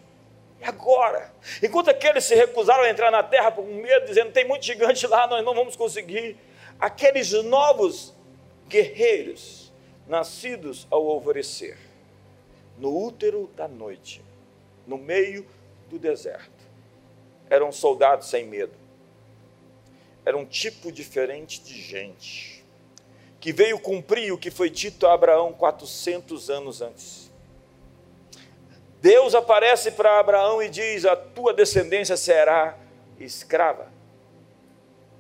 [0.61, 1.33] e agora?
[1.63, 5.27] Enquanto aqueles se recusaram a entrar na terra com medo, dizendo: tem muito gigante lá,
[5.27, 6.37] nós não vamos conseguir.
[6.79, 8.15] Aqueles novos
[8.69, 9.73] guerreiros,
[10.07, 11.79] nascidos ao alvorecer,
[12.79, 14.23] no útero da noite,
[14.87, 15.47] no meio
[15.89, 16.51] do deserto,
[17.49, 18.75] eram soldados sem medo.
[20.25, 22.65] Era um tipo diferente de gente,
[23.41, 27.30] que veio cumprir o que foi dito a Abraão 400 anos antes
[29.01, 32.77] Deus aparece para Abraão e diz: A tua descendência será
[33.19, 33.91] escrava,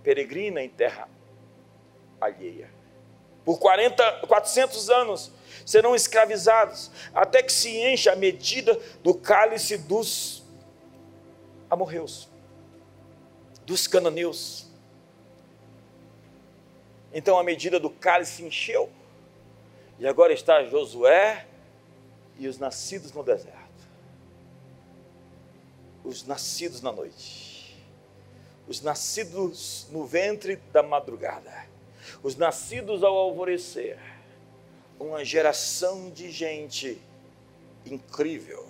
[0.03, 1.09] peregrina em terra
[2.21, 2.71] alheia.
[3.45, 5.33] Por 40, 400 anos
[5.65, 10.43] serão escravizados, até que se encha a medida do cálice dos
[11.71, 12.29] amorreus,
[13.65, 14.67] dos cananeus.
[17.13, 18.91] Então a medida do cálice encheu,
[19.99, 21.47] e agora está Josué
[22.39, 23.60] e os nascidos no deserto
[26.11, 27.81] os nascidos na noite,
[28.67, 31.69] os nascidos no ventre da madrugada,
[32.21, 33.97] os nascidos ao alvorecer,
[34.99, 37.01] uma geração de gente
[37.87, 38.67] incrível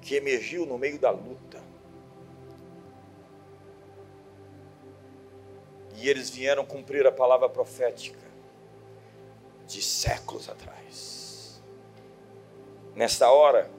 [0.00, 1.62] que emergiu no meio da luta.
[5.94, 8.18] E eles vieram cumprir a palavra profética
[9.68, 11.62] de séculos atrás.
[12.96, 13.70] Nesta hora,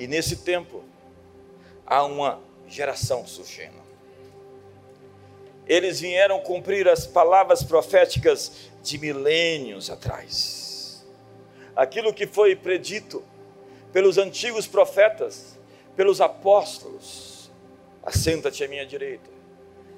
[0.00, 0.82] e nesse tempo,
[1.86, 3.78] há uma geração surgindo.
[5.66, 11.06] Eles vieram cumprir as palavras proféticas de milênios atrás.
[11.76, 13.22] Aquilo que foi predito
[13.92, 15.58] pelos antigos profetas,
[15.94, 17.50] pelos apóstolos.
[18.02, 19.28] Assenta-te à minha direita,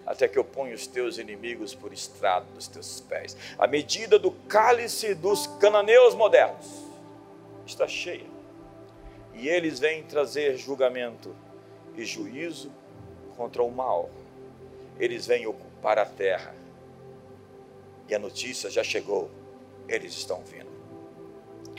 [0.05, 3.37] até que eu ponha os teus inimigos por estrado dos teus pés.
[3.57, 6.67] A medida do cálice dos cananeus modernos
[7.65, 8.32] está cheia
[9.35, 11.35] e eles vêm trazer julgamento
[11.95, 12.71] e juízo
[13.37, 14.11] contra o mal.
[14.99, 16.55] Eles vêm ocupar a terra.
[18.09, 19.31] E a notícia já chegou,
[19.89, 20.71] eles estão vindo.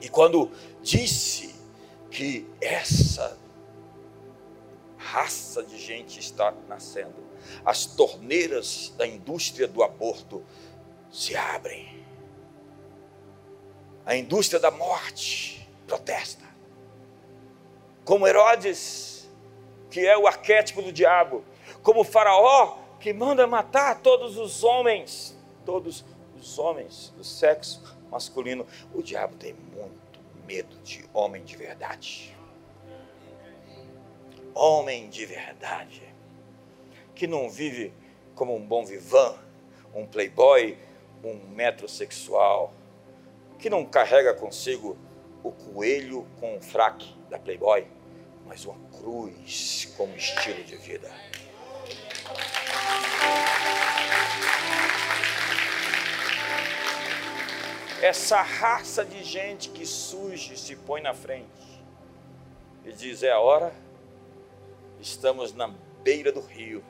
[0.02, 1.54] E quando disse
[2.10, 3.38] que essa
[4.98, 7.24] raça de gente está nascendo,
[7.64, 10.44] as torneiras da indústria do aborto
[11.12, 12.04] se abrem.
[14.06, 16.53] A indústria da morte protesta
[18.06, 19.30] como Herodes,
[19.90, 21.44] que é o arquétipo do diabo,
[21.82, 26.06] como Faraó, que manda matar todos os homens, todos
[26.40, 28.66] os homens do sexo masculino.
[28.94, 32.36] O diabo tem muito medo de homem de verdade.
[34.56, 36.04] Homem de verdade,
[37.16, 37.92] que não vive
[38.36, 39.36] como um bom vivan,
[39.96, 40.78] um playboy,
[41.24, 42.74] um metrosexual,
[43.58, 44.98] que não carrega consigo
[45.44, 47.88] o coelho com o fraque da Playboy,
[48.46, 51.12] mas uma cruz como estilo de vida.
[58.02, 61.48] Essa raça de gente que surge se põe na frente
[62.84, 63.74] e diz: é a hora,
[65.00, 65.74] estamos na
[66.04, 66.84] beira do rio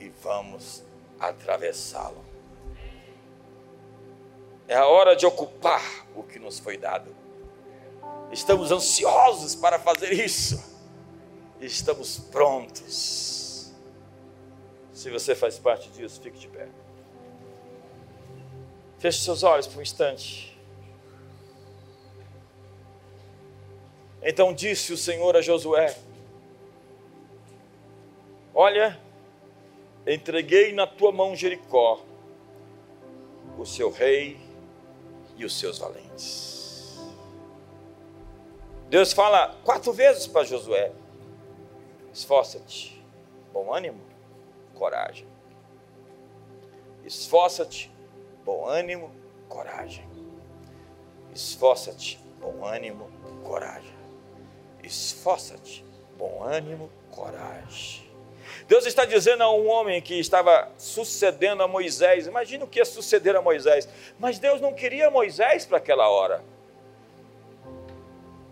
[0.00, 0.82] e vamos
[1.20, 2.24] atravessá-lo.
[4.66, 5.82] É a hora de ocupar
[6.16, 7.23] o que nos foi dado.
[8.34, 10.74] Estamos ansiosos para fazer isso
[11.66, 13.72] estamos prontos.
[14.92, 16.68] Se você faz parte disso, fique de pé.
[18.98, 20.56] Feche seus olhos por um instante.
[24.22, 25.96] Então disse o Senhor a Josué:
[28.54, 28.98] Olha,
[30.06, 32.00] entreguei na tua mão Jericó,
[33.58, 34.38] o seu rei
[35.36, 36.53] e os seus valentes.
[38.88, 40.92] Deus fala quatro vezes para Josué:
[42.12, 43.02] esforça-te,
[43.52, 44.00] bom ânimo,
[44.74, 45.26] coragem.
[47.04, 47.90] Esforça-te,
[48.44, 49.10] bom ânimo,
[49.48, 50.08] coragem.
[51.34, 53.10] Esforça-te, bom ânimo,
[53.42, 53.94] coragem.
[54.82, 55.84] Esforça-te,
[56.16, 58.04] bom ânimo, coragem.
[58.68, 62.84] Deus está dizendo a um homem que estava sucedendo a Moisés, imagina o que ia
[62.84, 66.42] suceder a Moisés, mas Deus não queria Moisés para aquela hora.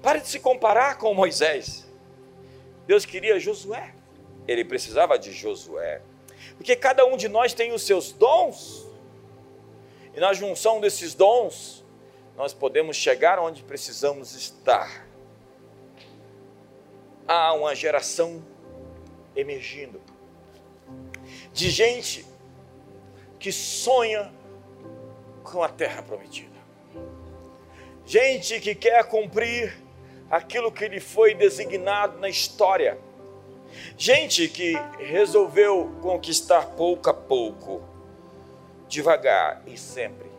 [0.03, 1.87] Pare de se comparar com Moisés.
[2.87, 3.95] Deus queria Josué.
[4.49, 6.03] Ele precisava de Josué.
[6.57, 8.87] Porque cada um de nós tem os seus dons.
[10.15, 11.85] E na junção desses dons,
[12.37, 15.07] nós podemos chegar onde precisamos estar.
[17.27, 18.45] Há uma geração
[19.37, 20.01] emergindo
[21.53, 22.27] de gente
[23.39, 24.33] que sonha
[25.43, 26.51] com a terra prometida.
[28.05, 29.82] Gente que quer cumprir
[30.33, 32.99] aquilo que lhe foi designado na história.
[33.99, 37.83] Gente que resolveu conquistar pouco a pouco,
[38.89, 40.33] devagar e sempre.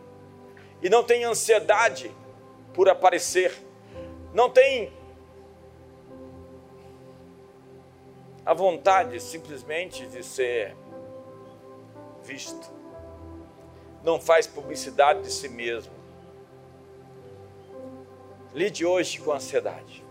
[0.82, 2.10] E não tem ansiedade
[2.72, 3.56] por aparecer,
[4.32, 4.92] não tem
[8.44, 10.76] a vontade simplesmente de ser
[12.24, 12.68] visto.
[14.02, 16.03] Não faz publicidade de si mesmo.
[18.54, 20.04] Lide hoje com a ansiedade.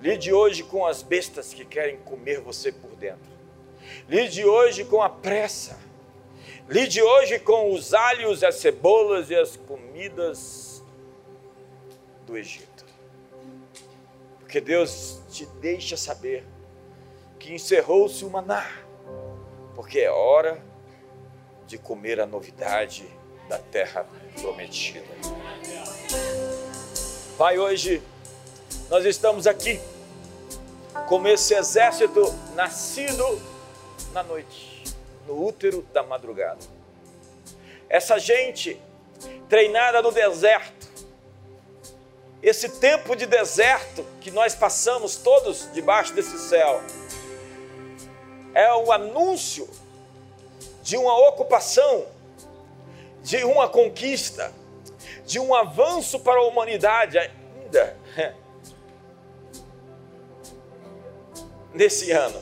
[0.00, 3.30] Lide hoje com as bestas que querem comer você por dentro.
[4.08, 5.78] Lide hoje com a pressa.
[6.68, 10.82] Lide hoje com os alhos, as cebolas e as comidas
[12.26, 12.84] do Egito.
[14.40, 16.44] Porque Deus te deixa saber
[17.38, 18.68] que encerrou-se o maná,
[19.76, 20.60] porque é hora
[21.66, 23.06] de comer a novidade
[23.48, 24.06] da terra
[24.40, 25.08] prometida.
[27.40, 28.02] Pai, hoje.
[28.90, 29.80] Nós estamos aqui.
[31.08, 32.20] Como esse exército
[32.54, 33.40] nascido
[34.12, 34.84] na noite,
[35.26, 36.60] no útero da madrugada.
[37.88, 38.78] Essa gente
[39.48, 40.86] treinada no deserto,
[42.42, 46.82] esse tempo de deserto que nós passamos todos debaixo desse céu,
[48.52, 49.66] é o anúncio
[50.82, 52.04] de uma ocupação,
[53.22, 54.52] de uma conquista,
[55.24, 57.96] de um avanço para a humanidade ainda
[61.72, 62.40] nesse ano,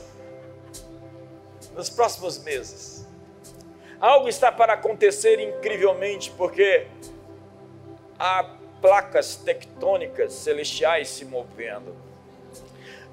[1.75, 3.07] nos próximos meses.
[3.99, 6.87] Algo está para acontecer incrivelmente, porque
[8.17, 11.95] há placas tectônicas celestiais se movendo.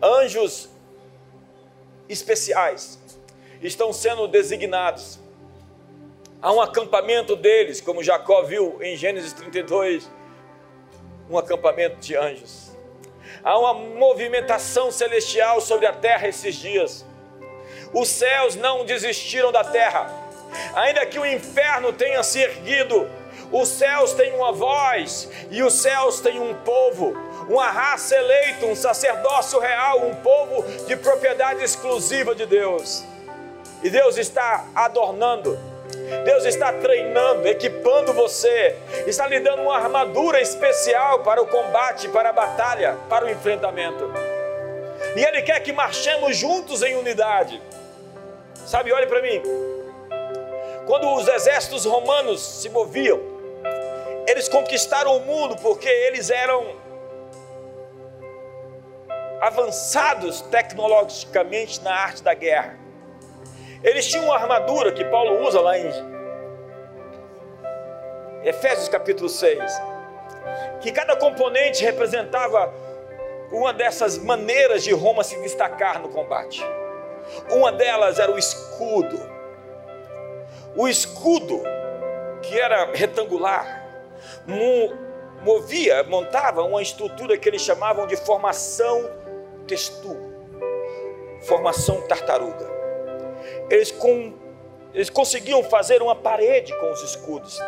[0.01, 0.69] Anjos
[2.09, 2.99] especiais
[3.61, 5.19] estão sendo designados.
[6.47, 10.09] Há um acampamento deles, como Jacó viu em Gênesis 32,
[11.29, 12.71] um acampamento de anjos.
[13.43, 17.05] Há uma movimentação celestial sobre a terra esses dias.
[17.93, 20.09] Os céus não desistiram da terra,
[20.77, 23.11] ainda que o inferno tenha se erguido,
[23.51, 27.13] os céus têm uma voz e os céus têm um povo
[27.49, 33.03] uma raça eleita, um sacerdócio real, um povo de propriedade exclusiva de Deus.
[33.83, 35.59] E Deus está adornando,
[36.25, 38.77] Deus está treinando, equipando você,
[39.07, 44.13] está lhe dando uma armadura especial para o combate, para a batalha, para o enfrentamento.
[45.17, 47.61] E Ele quer que marchemos juntos em unidade.
[48.67, 49.43] Sabe, olhe para mim.
[50.87, 53.21] Quando os exércitos romanos se moviam,
[54.29, 56.77] eles conquistaram o mundo porque eles eram
[59.41, 62.86] avançados tecnologicamente na arte da guerra.
[63.83, 65.91] Eles tinham uma armadura que Paulo usa lá em
[68.45, 69.61] Efésios capítulo 6,
[70.81, 72.73] que cada componente representava
[73.51, 76.65] uma dessas maneiras de Roma se destacar no combate.
[77.51, 79.19] Uma delas era o escudo.
[80.77, 81.63] O escudo,
[82.43, 83.85] que era retangular,
[85.43, 89.11] movia, montava uma estrutura que eles chamavam de formação
[89.67, 90.17] textu,
[91.43, 92.76] formação tartaruga.
[93.71, 94.33] Eles, com,
[94.95, 97.61] eles conseguiam fazer uma parede com os escudos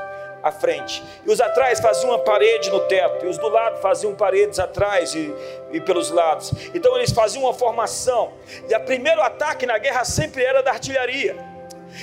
[0.42, 4.14] à frente, e os atrás faziam uma parede no teto, e os do lado faziam
[4.14, 5.34] paredes atrás e,
[5.72, 6.52] e pelos lados.
[6.72, 8.32] Então eles faziam uma formação,
[8.68, 11.36] e o primeiro ataque na guerra sempre era da artilharia.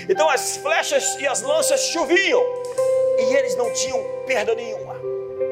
[0.10, 2.44] Então as flechas e as lanças choviam,
[3.18, 4.96] e eles não tinham perda nenhuma.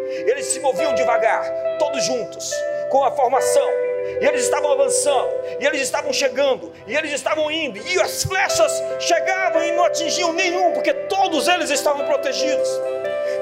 [0.09, 1.45] Eles se moviam devagar,
[1.79, 2.53] todos juntos,
[2.89, 3.69] com a formação
[4.21, 5.29] e eles estavam avançando,
[5.59, 10.33] e eles estavam chegando, e eles estavam indo, e as flechas chegavam e não atingiam
[10.33, 12.69] nenhum, porque todos eles estavam protegidos.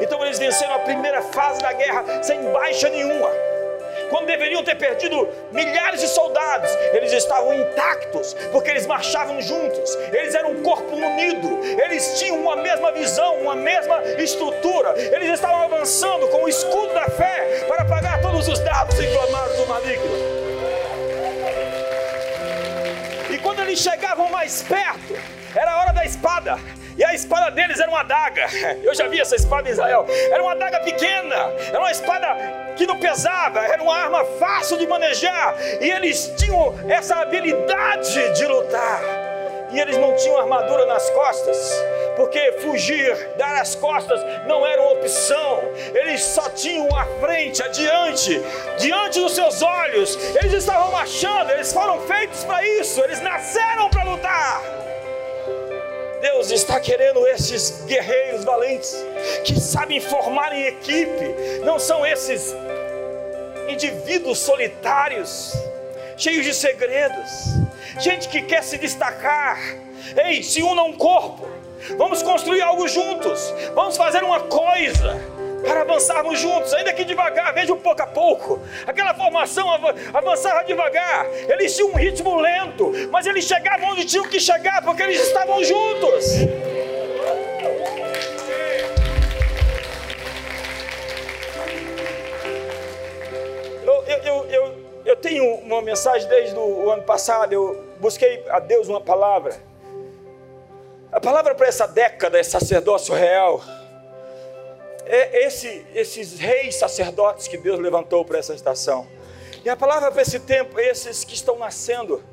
[0.02, 3.30] Então eles venceram a primeira fase da guerra sem baixa nenhuma.
[4.12, 10.36] quando deveriam ter perdido milhares de soldados, eles estavam intactos, porque eles marchavam juntos, eles
[10.36, 16.28] eram um corpo unido, eles tinham uma mesma visão, uma mesma estrutura, eles estavam avançando
[16.28, 20.41] com o escudo da fé para pagar todos os dados inflamados do maligno.
[23.72, 25.18] Eles chegavam mais perto,
[25.56, 26.60] era a hora da espada.
[26.98, 28.48] E a espada deles era uma adaga.
[28.84, 30.06] Eu já vi essa espada em Israel.
[30.30, 31.36] Era uma adaga pequena,
[31.70, 32.36] era uma espada
[32.76, 35.56] que não pesava, era uma arma fácil de manejar.
[35.80, 39.21] E eles tinham essa habilidade de lutar.
[39.72, 41.58] E eles não tinham armadura nas costas,
[42.18, 45.62] porque fugir, dar as costas não era uma opção.
[45.94, 48.42] Eles só tinham a frente, adiante,
[48.78, 50.18] diante dos seus olhos.
[50.36, 54.62] Eles estavam marchando, eles foram feitos para isso, eles nasceram para lutar.
[56.22, 58.96] Deus está querendo esses guerreiros valentes
[59.44, 62.56] que sabem formar em equipe, não são esses
[63.68, 65.54] indivíduos solitários,
[66.16, 67.30] cheios de segredos,
[68.00, 69.60] gente que quer se destacar.
[70.26, 71.48] Ei, se una um corpo,
[71.98, 75.20] vamos construir algo juntos, vamos fazer uma coisa
[75.66, 78.60] para avançarmos juntos, ainda que devagar, veja um pouco a pouco.
[78.86, 79.70] Aquela formação
[80.14, 85.04] avançava devagar, eles tinham um ritmo lento, mas eles chegavam onde tinham que chegar, porque
[85.04, 86.26] eles estavam juntos.
[93.84, 98.88] Eu, eu, eu, eu tenho uma mensagem desde o ano passado, eu busquei a Deus
[98.88, 99.56] uma palavra.
[101.12, 103.62] A palavra para essa década é sacerdócio real
[105.06, 109.06] é esse, esses reis sacerdotes que Deus levantou para essa estação.
[109.64, 112.24] E a palavra para esse tempo, esses que estão nascendo,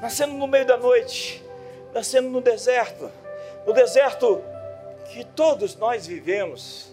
[0.00, 1.44] nascendo no meio da noite,
[1.92, 3.10] nascendo no deserto,
[3.66, 4.40] no deserto
[5.10, 6.92] que todos nós vivemos.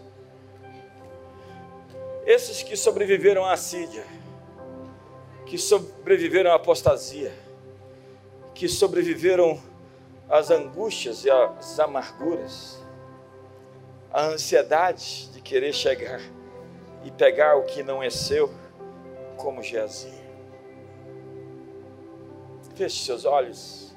[2.25, 4.03] Esses que sobreviveram à assídia,
[5.49, 7.33] que sobreviveram à apostasia,
[8.53, 9.59] que sobreviveram
[10.29, 12.77] às angústias e às amarguras
[14.13, 16.21] a ansiedade de querer chegar
[17.03, 18.53] e pegar o que não é seu,
[19.37, 20.13] como Geazi.
[22.75, 23.91] Feche seus olhos,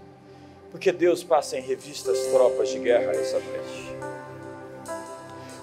[0.71, 3.93] porque Deus passa em revista as tropas de guerra essa noite.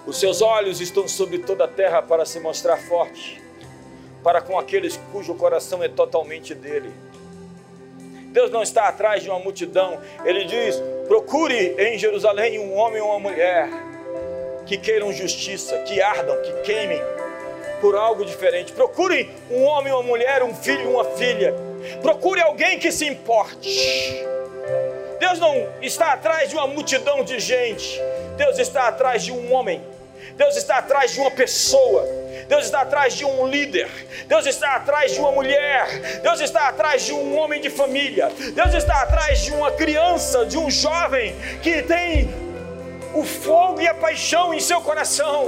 [0.06, 3.49] Os seus olhos estão sobre toda a terra para se mostrar forte,
[4.24, 6.92] para com aqueles cujo coração é totalmente dele.
[8.32, 13.10] Deus não está atrás de uma multidão, ele diz: procure em Jerusalém um homem ou
[13.10, 13.70] uma mulher
[14.66, 17.02] que queiram justiça, que ardam, que queimem
[17.82, 18.72] por algo diferente.
[18.72, 21.56] Procurem um homem, uma mulher, um filho, uma filha.
[22.02, 24.24] Procure alguém que se importe.
[25.20, 28.00] Deus não está atrás de uma multidão de gente.
[28.38, 29.82] Deus está atrás de um homem.
[30.36, 32.08] Deus está atrás de uma pessoa.
[32.50, 33.88] Deus está atrás de um líder.
[34.28, 36.20] Deus está atrás de uma mulher.
[36.24, 38.32] Deus está atrás de um homem de família.
[38.56, 42.28] Deus está atrás de uma criança, de um jovem que tem
[43.14, 45.48] o fogo e a paixão em seu coração,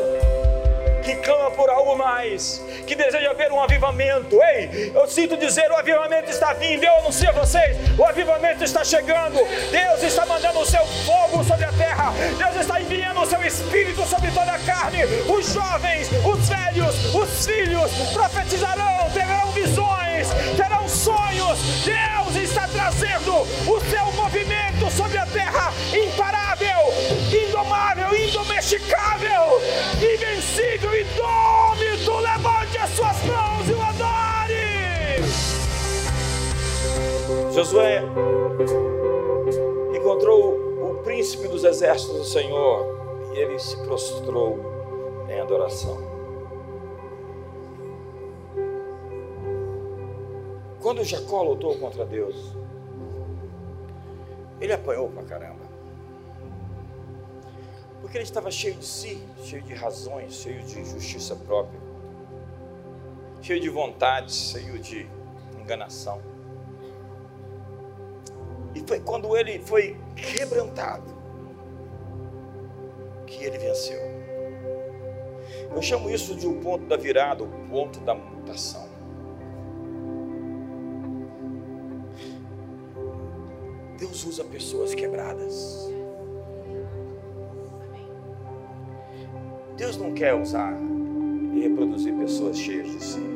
[1.01, 4.41] que clama por algo mais, que deseja ver um avivamento.
[4.41, 6.83] Ei, eu sinto dizer: o avivamento está vindo.
[6.83, 9.39] Eu anuncio a vocês: o avivamento está chegando.
[9.71, 12.13] Deus está mandando o seu fogo sobre a terra.
[12.37, 15.03] Deus está enviando o seu espírito sobre toda a carne.
[15.05, 21.59] Os jovens, os velhos, os filhos profetizarão, terão visões, terão sonhos.
[21.83, 24.30] Deus está trazendo o seu movimento
[37.71, 38.03] Josué
[39.95, 42.85] encontrou o príncipe dos exércitos do Senhor
[43.33, 44.59] e ele se prostrou
[45.29, 45.97] em adoração.
[50.81, 52.53] Quando Jacó lutou contra Deus,
[54.59, 55.63] ele apanhou pra caramba.
[58.01, 61.79] Porque ele estava cheio de si, cheio de razões, cheio de justiça própria,
[63.41, 65.07] cheio de vontade, cheio de
[65.57, 66.30] enganação.
[68.73, 71.11] E foi quando ele foi quebrantado
[73.25, 73.99] que ele venceu.
[75.73, 78.89] Eu chamo isso de o um ponto da virada, o um ponto da mutação.
[83.97, 85.89] Deus usa pessoas quebradas.
[89.77, 90.75] Deus não quer usar
[91.53, 93.30] e reproduzir pessoas cheias de si.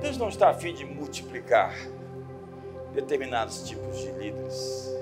[0.00, 1.74] Deus não está a fim de multiplicar
[2.92, 4.96] determinados tipos de líderes,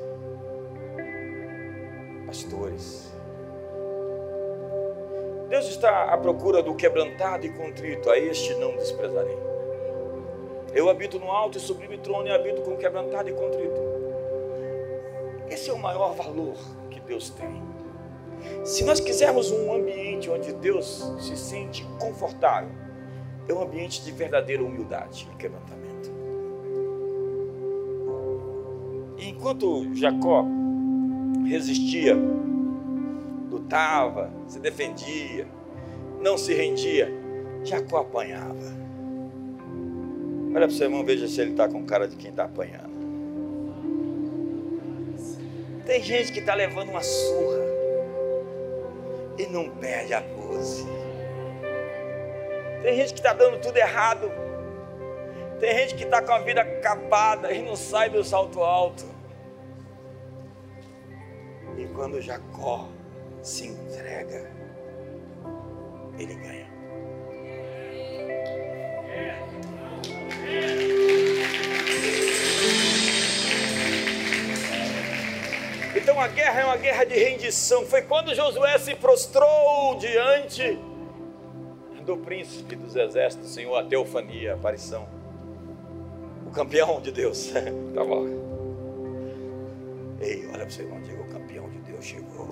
[2.27, 3.13] pastores.
[5.49, 9.39] Deus está à procura do quebrantado e contrito, a este não desprezarei.
[10.75, 13.81] Eu habito no alto e sublime trono e habito com quebrantado e contrito.
[15.49, 16.57] Esse é o maior valor
[16.91, 17.63] que Deus tem.
[18.65, 22.86] Se nós quisermos um ambiente onde Deus se sente confortável,
[23.49, 26.11] é um ambiente de verdadeira humildade e quebrantamento.
[29.19, 30.45] E enquanto Jacó
[31.47, 32.17] resistia,
[33.51, 35.47] lutava, se defendia,
[36.21, 37.11] não se rendia,
[37.65, 38.87] Jacó apanhava.
[40.51, 42.97] Olha para o seu irmão, veja se ele está com cara de quem está apanhando.
[45.85, 47.65] Tem gente que está levando uma surra
[49.39, 50.85] e não perde a pose.
[52.83, 54.31] Tem gente que está dando tudo errado.
[55.59, 59.05] Tem gente que está com a vida acabada e não sai do salto alto.
[61.79, 62.89] E quando Jacó
[63.43, 64.51] se entrega,
[66.19, 66.67] ele ganha.
[75.95, 77.85] Então a guerra é uma guerra de rendição.
[77.87, 80.79] Foi quando Josué se prostrou diante
[82.07, 85.07] do príncipe dos exércitos, Senhor, a teofania, a aparição.
[86.47, 87.53] O campeão de Deus.
[87.95, 88.27] tá bom.
[90.21, 92.47] Ei, olha para você, irmão, diga, o campeão de Deus chegou.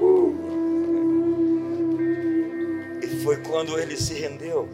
[0.00, 0.40] Uh.
[3.02, 4.66] E foi quando ele se rendeu.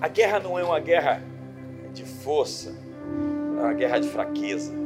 [0.00, 1.22] A guerra não é uma guerra
[1.92, 2.74] de força,
[3.58, 4.83] é uma guerra de fraqueza.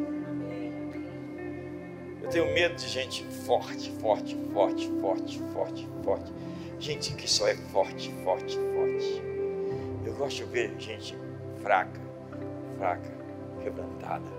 [2.29, 6.31] Eu tenho medo de gente forte, forte, forte, forte, forte, forte.
[6.79, 9.22] Gente que só é forte, forte, forte.
[10.05, 11.16] Eu gosto de ver gente
[11.62, 11.99] fraca,
[12.76, 13.11] fraca,
[13.62, 14.31] quebrantada,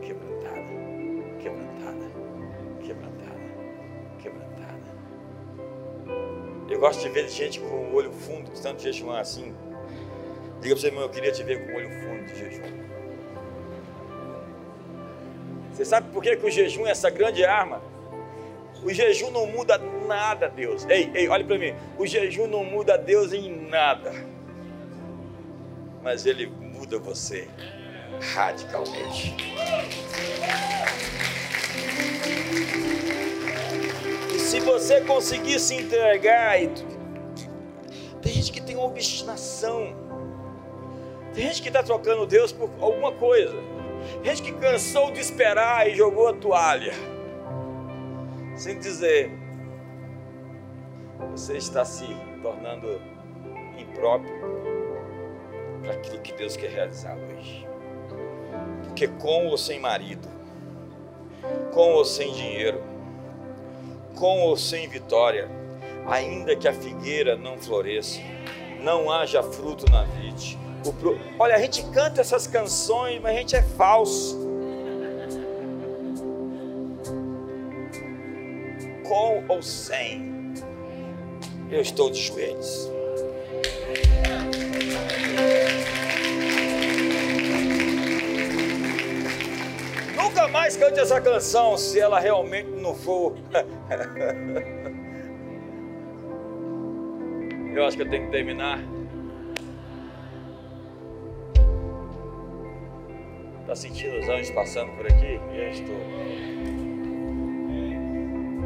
[0.00, 0.72] quebrantada,
[1.38, 2.10] quebrantada,
[2.80, 3.38] quebrantada,
[4.18, 4.96] quebrantada.
[6.70, 9.54] Eu gosto de ver gente com o olho fundo, tanto jejuar assim,
[10.62, 12.85] Diga para você, irmão, eu queria te ver com o olho fundo de jejum.
[15.76, 17.82] Você sabe por que, que o jejum é essa grande arma?
[18.82, 20.86] O jejum não muda nada, Deus.
[20.88, 21.74] Ei, ei, olhe para mim.
[21.98, 24.10] O jejum não muda Deus em nada.
[26.02, 27.46] Mas ele muda você
[28.32, 29.36] radicalmente.
[34.34, 36.70] E se você conseguir se entregar, e...
[38.22, 39.94] tem gente que tem obstinação.
[41.34, 43.75] Tem gente que está trocando Deus por alguma coisa.
[44.26, 46.92] Gente que cansou de esperar e jogou a toalha.
[48.56, 49.30] Sem dizer,
[51.30, 52.08] você está se
[52.42, 53.00] tornando
[53.78, 54.34] impróprio
[55.80, 57.68] para aquilo que Deus quer realizar hoje.
[58.82, 60.28] Porque com ou sem marido,
[61.72, 62.82] com ou sem dinheiro,
[64.16, 65.48] com ou sem vitória,
[66.04, 68.18] ainda que a figueira não floresça,
[68.82, 70.58] não haja fruto na vide,
[70.92, 71.18] Pro...
[71.38, 74.44] Olha, a gente canta essas canções, mas a gente é falso.
[79.06, 80.52] Com ou sem,
[81.70, 82.90] eu estou de joelhos.
[90.16, 93.36] Nunca mais cante essa canção se ela realmente não for.
[97.74, 98.95] eu acho que eu tenho que terminar.
[103.76, 105.40] Sentindo os anjos passando por aqui?
[105.54, 105.96] Eu estou.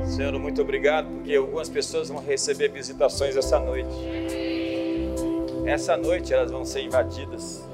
[0.06, 3.90] Senhor, muito obrigado, porque algumas pessoas vão receber visitações essa noite.
[5.64, 7.64] Essa noite elas vão ser invadidas.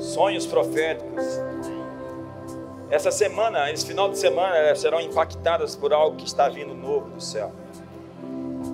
[0.00, 1.24] Sonhos proféticos.
[2.90, 7.10] Essa semana, esse final de semana, elas serão impactadas por algo que está vindo novo
[7.10, 7.52] do céu.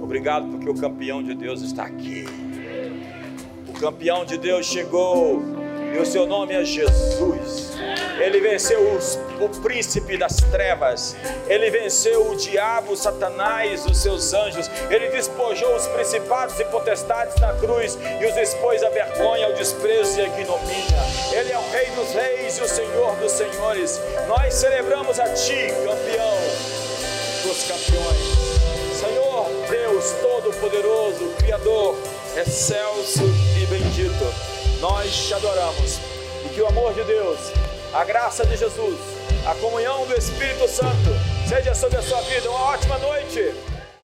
[0.02, 2.24] Obrigado porque o campeão de Deus está aqui.
[3.68, 5.42] O campeão de Deus chegou
[5.96, 7.74] e o seu nome é Jesus.
[8.18, 11.16] Ele venceu os, o príncipe das trevas,
[11.48, 17.52] ele venceu o diabo, Satanás, os seus anjos, ele despojou os principados e potestades na
[17.54, 20.98] cruz e os expôs à vergonha, ao desprezo e à ignomínia.
[21.32, 24.00] Ele é o Rei dos Reis e o Senhor dos Senhores.
[24.28, 26.36] Nós celebramos a Ti, campeão
[27.42, 28.56] dos campeões.
[28.98, 31.96] Senhor Deus Todo-Poderoso, Criador,
[32.34, 33.22] excelso
[33.60, 35.98] e bendito nós te adoramos.
[36.44, 37.38] E que o amor de Deus,
[37.92, 38.98] a graça de Jesus,
[39.46, 41.10] a comunhão do Espírito Santo
[41.48, 42.50] seja sobre a sua vida.
[42.50, 43.54] Uma ótima noite.